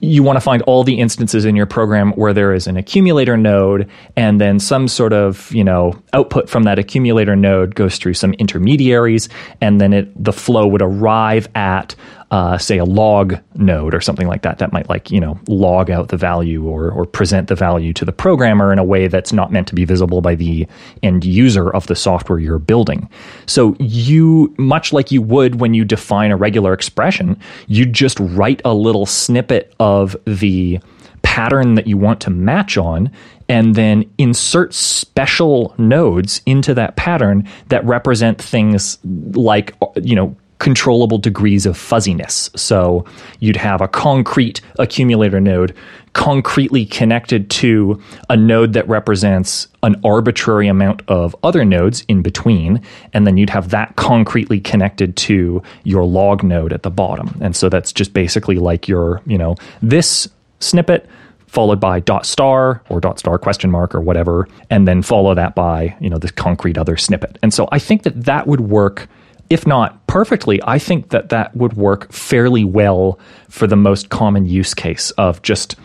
you 0.00 0.22
want 0.22 0.36
to 0.36 0.40
find 0.40 0.60
all 0.62 0.84
the 0.84 1.00
instances 1.00 1.46
in 1.46 1.56
your 1.56 1.64
program 1.64 2.12
where 2.12 2.34
there 2.34 2.52
is 2.52 2.66
an 2.66 2.76
accumulator 2.76 3.38
node 3.38 3.88
and 4.16 4.38
then 4.38 4.58
some 4.60 4.86
sort 4.86 5.14
of 5.14 5.50
you 5.54 5.64
know 5.64 5.98
output 6.12 6.50
from 6.50 6.64
that 6.64 6.78
accumulator 6.78 7.34
node 7.34 7.74
goes 7.74 7.96
through 7.96 8.12
some 8.12 8.34
intermediaries 8.34 9.30
and 9.62 9.80
then 9.80 9.94
it 9.94 10.22
the 10.22 10.32
flow 10.32 10.66
would 10.66 10.82
arrive 10.82 11.48
at 11.54 11.94
uh, 12.34 12.58
say 12.58 12.78
a 12.78 12.84
log 12.84 13.38
node 13.54 13.94
or 13.94 14.00
something 14.00 14.26
like 14.26 14.42
that 14.42 14.58
that 14.58 14.72
might 14.72 14.88
like 14.88 15.08
you 15.08 15.20
know 15.20 15.38
log 15.46 15.88
out 15.88 16.08
the 16.08 16.16
value 16.16 16.64
or 16.64 16.90
or 16.90 17.06
present 17.06 17.46
the 17.46 17.54
value 17.54 17.92
to 17.92 18.04
the 18.04 18.12
programmer 18.12 18.72
in 18.72 18.80
a 18.80 18.82
way 18.82 19.06
that's 19.06 19.32
not 19.32 19.52
meant 19.52 19.68
to 19.68 19.74
be 19.76 19.84
visible 19.84 20.20
by 20.20 20.34
the 20.34 20.66
end 21.04 21.24
user 21.24 21.70
of 21.70 21.86
the 21.86 21.94
software 21.94 22.40
you're 22.40 22.58
building. 22.58 23.08
So 23.46 23.76
you 23.78 24.52
much 24.58 24.92
like 24.92 25.12
you 25.12 25.22
would 25.22 25.60
when 25.60 25.74
you 25.74 25.84
define 25.84 26.32
a 26.32 26.36
regular 26.36 26.72
expression 26.72 27.38
you 27.68 27.86
just 27.86 28.18
write 28.18 28.60
a 28.64 28.74
little 28.74 29.06
snippet 29.06 29.72
of 29.78 30.16
the 30.24 30.80
pattern 31.22 31.76
that 31.76 31.86
you 31.86 31.96
want 31.96 32.20
to 32.20 32.30
match 32.30 32.76
on 32.76 33.12
and 33.48 33.76
then 33.76 34.10
insert 34.18 34.74
special 34.74 35.72
nodes 35.78 36.42
into 36.46 36.74
that 36.74 36.96
pattern 36.96 37.48
that 37.68 37.84
represent 37.84 38.42
things 38.42 38.98
like 39.04 39.72
you 40.02 40.16
know 40.16 40.34
controllable 40.58 41.18
degrees 41.18 41.66
of 41.66 41.76
fuzziness. 41.76 42.50
So 42.54 43.04
you'd 43.40 43.56
have 43.56 43.80
a 43.80 43.88
concrete 43.88 44.60
accumulator 44.78 45.40
node 45.40 45.74
concretely 46.12 46.86
connected 46.86 47.50
to 47.50 48.00
a 48.30 48.36
node 48.36 48.72
that 48.72 48.88
represents 48.88 49.66
an 49.82 50.00
arbitrary 50.04 50.68
amount 50.68 51.02
of 51.08 51.34
other 51.42 51.64
nodes 51.64 52.04
in 52.06 52.22
between. 52.22 52.80
And 53.12 53.26
then 53.26 53.36
you'd 53.36 53.50
have 53.50 53.70
that 53.70 53.96
concretely 53.96 54.60
connected 54.60 55.16
to 55.16 55.60
your 55.82 56.04
log 56.04 56.44
node 56.44 56.72
at 56.72 56.84
the 56.84 56.90
bottom. 56.90 57.36
And 57.40 57.56
so 57.56 57.68
that's 57.68 57.92
just 57.92 58.12
basically 58.12 58.56
like 58.56 58.86
your, 58.86 59.20
you 59.26 59.36
know, 59.36 59.56
this 59.82 60.28
snippet 60.60 61.08
followed 61.48 61.78
by 61.80 62.00
dot 62.00 62.26
star 62.26 62.82
or 62.88 63.00
dot 63.00 63.18
star 63.18 63.38
question 63.38 63.70
mark 63.70 63.94
or 63.94 64.00
whatever, 64.00 64.48
and 64.70 64.88
then 64.88 65.02
follow 65.02 65.34
that 65.34 65.54
by, 65.54 65.96
you 66.00 66.10
know, 66.10 66.18
this 66.18 66.32
concrete 66.32 66.78
other 66.78 66.96
snippet. 66.96 67.38
And 67.42 67.52
so 67.52 67.68
I 67.70 67.78
think 67.78 68.02
that 68.04 68.24
that 68.24 68.46
would 68.46 68.60
work 68.60 69.08
if 69.50 69.66
not 69.66 70.06
perfectly, 70.06 70.60
I 70.64 70.78
think 70.78 71.10
that 71.10 71.28
that 71.30 71.56
would 71.56 71.74
work 71.74 72.12
fairly 72.12 72.64
well 72.64 73.18
for 73.48 73.66
the 73.66 73.76
most 73.76 74.08
common 74.08 74.46
use 74.46 74.74
case 74.74 75.10
of 75.12 75.42
just, 75.42 75.76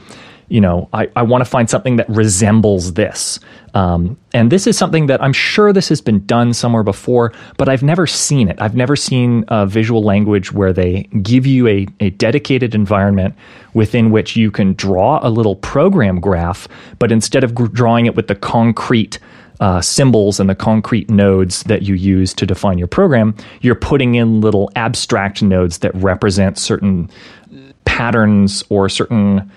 you 0.47 0.61
know, 0.61 0.89
I, 0.93 1.09
I 1.15 1.23
want 1.23 1.41
to 1.41 1.49
find 1.49 1.69
something 1.69 1.97
that 1.97 2.09
resembles 2.09 2.93
this. 2.93 3.39
Um, 3.73 4.17
and 4.33 4.51
this 4.51 4.65
is 4.65 4.77
something 4.77 5.07
that 5.07 5.21
I'm 5.21 5.33
sure 5.33 5.71
this 5.71 5.89
has 5.89 6.01
been 6.01 6.25
done 6.25 6.53
somewhere 6.53 6.83
before, 6.83 7.33
but 7.57 7.69
I've 7.69 7.83
never 7.83 8.07
seen 8.07 8.49
it. 8.49 8.59
I've 8.59 8.75
never 8.75 8.95
seen 8.95 9.45
a 9.47 9.65
visual 9.67 10.03
language 10.03 10.51
where 10.51 10.73
they 10.73 11.03
give 11.21 11.45
you 11.45 11.67
a, 11.67 11.87
a 11.99 12.09
dedicated 12.11 12.73
environment 12.73 13.35
within 13.73 14.09
which 14.09 14.35
you 14.35 14.49
can 14.49 14.73
draw 14.73 15.19
a 15.21 15.29
little 15.29 15.55
program 15.55 16.19
graph, 16.19 16.67
but 16.97 17.11
instead 17.11 17.43
of 17.43 17.53
drawing 17.73 18.07
it 18.07 18.15
with 18.15 18.27
the 18.27 18.35
concrete 18.35 19.19
uh, 19.59 19.81
symbols 19.81 20.39
and 20.39 20.49
the 20.49 20.55
concrete 20.55 21.09
nodes 21.09 21.63
that 21.63 21.83
you 21.83 21.95
use 21.95 22.33
to 22.33 22.45
define 22.45 22.77
your 22.77 22.87
program, 22.87 23.35
you're 23.61 23.75
putting 23.75 24.15
in 24.15 24.41
little 24.41 24.71
abstract 24.75 25.41
nodes 25.41 25.79
that 25.79 25.93
represent 25.95 26.57
certain 26.57 27.09
patterns 27.85 28.63
or 28.69 28.87
certain 28.87 29.51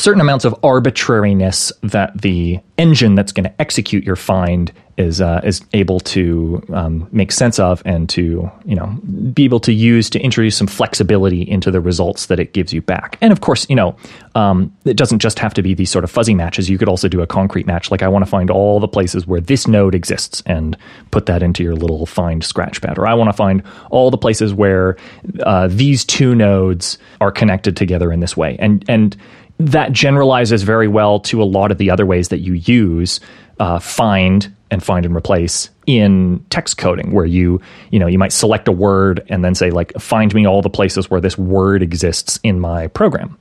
certain 0.00 0.20
amounts 0.20 0.44
of 0.44 0.54
arbitrariness 0.62 1.72
that 1.82 2.20
the 2.20 2.60
engine 2.78 3.14
that's 3.14 3.32
going 3.32 3.44
to 3.44 3.60
execute 3.60 4.04
your 4.04 4.16
find 4.16 4.72
is 4.96 5.20
uh, 5.20 5.40
is 5.44 5.62
able 5.72 5.98
to 6.00 6.62
um, 6.72 7.08
make 7.10 7.32
sense 7.32 7.58
of 7.58 7.82
and 7.86 8.08
to 8.08 8.50
you 8.64 8.76
know 8.76 8.86
be 9.32 9.44
able 9.44 9.60
to 9.60 9.72
use 9.72 10.10
to 10.10 10.20
introduce 10.20 10.56
some 10.56 10.66
flexibility 10.66 11.42
into 11.42 11.70
the 11.70 11.80
results 11.80 12.26
that 12.26 12.38
it 12.38 12.52
gives 12.52 12.72
you 12.72 12.82
back. 12.82 13.16
And 13.20 13.32
of 13.32 13.40
course, 13.40 13.66
you 13.70 13.76
know 13.76 13.96
um, 14.34 14.74
it 14.84 14.96
doesn't 14.96 15.20
just 15.20 15.38
have 15.38 15.54
to 15.54 15.62
be 15.62 15.74
these 15.74 15.90
sort 15.90 16.04
of 16.04 16.10
fuzzy 16.10 16.34
matches. 16.34 16.68
You 16.68 16.78
could 16.78 16.88
also 16.88 17.08
do 17.08 17.22
a 17.22 17.26
concrete 17.26 17.66
match, 17.66 17.90
like 17.90 18.02
I 18.02 18.08
want 18.08 18.24
to 18.24 18.30
find 18.30 18.50
all 18.50 18.78
the 18.78 18.88
places 18.88 19.26
where 19.26 19.40
this 19.40 19.66
node 19.66 19.94
exists 19.94 20.42
and 20.46 20.76
put 21.10 21.26
that 21.26 21.42
into 21.42 21.62
your 21.62 21.74
little 21.74 22.04
find 22.06 22.44
scratch 22.44 22.80
pad, 22.82 22.98
or 22.98 23.06
I 23.06 23.14
want 23.14 23.28
to 23.28 23.36
find 23.36 23.62
all 23.90 24.10
the 24.10 24.18
places 24.18 24.52
where 24.52 24.96
uh, 25.40 25.68
these 25.70 26.04
two 26.04 26.34
nodes 26.34 26.98
are 27.20 27.32
connected 27.32 27.76
together 27.76 28.12
in 28.12 28.20
this 28.20 28.36
way, 28.36 28.56
and 28.58 28.84
and 28.88 29.16
that 29.60 29.92
generalizes 29.92 30.62
very 30.62 30.88
well 30.88 31.20
to 31.20 31.42
a 31.42 31.44
lot 31.44 31.70
of 31.70 31.78
the 31.78 31.90
other 31.90 32.06
ways 32.06 32.28
that 32.28 32.38
you 32.38 32.54
use 32.54 33.20
uh, 33.58 33.78
find 33.78 34.54
and 34.70 34.82
find 34.82 35.04
and 35.04 35.14
replace 35.14 35.68
in 35.86 36.44
text 36.50 36.78
coding 36.78 37.12
where 37.12 37.26
you 37.26 37.60
you 37.90 37.98
know 37.98 38.06
you 38.06 38.18
might 38.18 38.32
select 38.32 38.68
a 38.68 38.72
word 38.72 39.24
and 39.28 39.44
then 39.44 39.54
say 39.54 39.70
like 39.70 39.92
find 39.98 40.34
me 40.34 40.46
all 40.46 40.62
the 40.62 40.70
places 40.70 41.10
where 41.10 41.20
this 41.20 41.36
word 41.36 41.82
exists 41.82 42.38
in 42.42 42.60
my 42.60 42.86
program. 42.88 43.36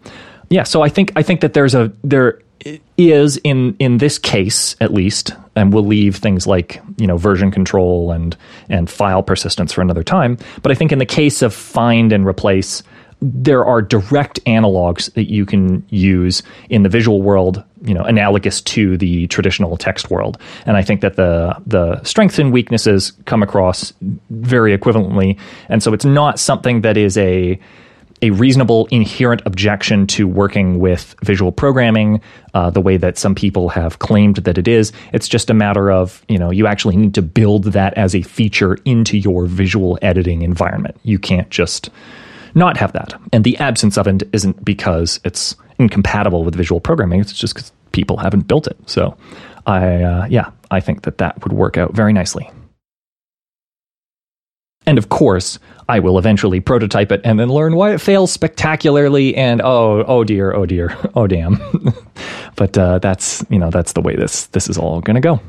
Yeah 0.49 0.63
so 0.63 0.81
i 0.81 0.89
think 0.89 1.11
i 1.15 1.21
think 1.21 1.41
that 1.41 1.53
there's 1.53 1.75
a 1.75 1.91
there 2.03 2.41
is 2.97 3.37
in 3.43 3.75
in 3.79 3.99
this 3.99 4.17
case 4.17 4.75
at 4.81 4.93
least 4.93 5.31
and 5.55 5.71
we'll 5.73 5.85
leave 5.85 6.17
things 6.17 6.45
like 6.45 6.81
you 6.97 7.07
know 7.07 7.17
version 7.17 7.51
control 7.51 8.11
and 8.11 8.35
and 8.67 8.89
file 8.89 9.23
persistence 9.23 9.71
for 9.71 9.81
another 9.81 10.03
time 10.03 10.37
but 10.61 10.71
i 10.71 10.75
think 10.75 10.91
in 10.91 10.99
the 10.99 11.05
case 11.05 11.41
of 11.41 11.53
find 11.53 12.11
and 12.11 12.25
replace 12.25 12.83
there 13.21 13.65
are 13.65 13.81
direct 13.81 14.43
analogs 14.45 15.13
that 15.13 15.29
you 15.29 15.45
can 15.45 15.85
use 15.89 16.41
in 16.69 16.83
the 16.83 16.89
visual 16.89 17.21
world, 17.21 17.63
you 17.83 17.93
know, 17.93 18.03
analogous 18.03 18.61
to 18.61 18.97
the 18.97 19.27
traditional 19.27 19.75
text 19.75 20.09
world. 20.09 20.37
And 20.65 20.77
I 20.77 20.83
think 20.83 21.01
that 21.01 21.15
the 21.15 21.55
the 21.67 22.01
strengths 22.03 22.39
and 22.39 22.53
weaknesses 22.53 23.13
come 23.25 23.43
across 23.43 23.93
very 24.29 24.77
equivalently. 24.77 25.37
And 25.67 25.83
so 25.83 25.93
it's 25.93 26.05
not 26.05 26.39
something 26.39 26.81
that 26.81 26.95
is 26.95 27.17
a 27.17 27.59
a 28.21 28.31
reasonable 28.31 28.87
inherent 28.91 29.41
objection 29.45 30.05
to 30.05 30.27
working 30.27 30.79
with 30.79 31.15
visual 31.23 31.51
programming 31.51 32.21
uh, 32.53 32.69
the 32.69 32.81
way 32.81 32.97
that 32.97 33.17
some 33.17 33.33
people 33.33 33.69
have 33.69 33.99
claimed 33.99 34.37
that 34.37 34.57
it 34.57 34.67
is. 34.67 34.91
It's 35.13 35.29
just 35.29 35.49
a 35.49 35.53
matter 35.53 35.89
of, 35.89 36.23
you 36.27 36.37
know, 36.37 36.51
you 36.51 36.67
actually 36.67 36.97
need 36.97 37.13
to 37.13 37.21
build 37.21 37.65
that 37.65 37.93
as 37.93 38.15
a 38.15 38.21
feature 38.21 38.77
into 38.83 39.17
your 39.17 39.45
visual 39.45 39.97
editing 40.01 40.41
environment. 40.41 40.97
You 41.03 41.17
can't 41.17 41.49
just 41.49 41.89
not 42.55 42.77
have 42.77 42.93
that. 42.93 43.19
And 43.31 43.43
the 43.43 43.57
absence 43.57 43.97
of 43.97 44.07
it 44.07 44.23
isn't 44.33 44.63
because 44.63 45.19
it's 45.23 45.55
incompatible 45.77 46.43
with 46.43 46.55
visual 46.55 46.81
programming, 46.81 47.21
it's 47.21 47.33
just 47.33 47.53
because 47.53 47.71
people 47.91 48.17
haven't 48.17 48.47
built 48.47 48.67
it. 48.67 48.77
So, 48.85 49.17
I, 49.65 50.01
uh, 50.03 50.27
yeah, 50.29 50.51
I 50.71 50.79
think 50.79 51.03
that 51.03 51.17
that 51.19 51.43
would 51.43 51.53
work 51.53 51.77
out 51.77 51.93
very 51.93 52.13
nicely. 52.13 52.49
And 54.85 54.97
of 54.97 55.09
course, 55.09 55.59
I 55.87 55.99
will 55.99 56.17
eventually 56.17 56.59
prototype 56.59 57.11
it 57.11 57.21
and 57.23 57.39
then 57.39 57.49
learn 57.49 57.75
why 57.75 57.93
it 57.93 58.01
fails 58.01 58.31
spectacularly. 58.31 59.35
And 59.35 59.61
oh, 59.61 60.03
oh 60.07 60.23
dear, 60.23 60.53
oh 60.53 60.65
dear, 60.65 60.97
oh 61.15 61.27
damn. 61.27 61.59
but 62.55 62.77
uh, 62.77 62.99
that's 62.99 63.45
you 63.49 63.59
know 63.59 63.69
that's 63.69 63.93
the 63.93 64.01
way 64.01 64.15
this 64.15 64.47
this 64.47 64.67
is 64.67 64.77
all 64.77 65.01
going 65.01 65.15
to 65.15 65.21
go. 65.21 65.39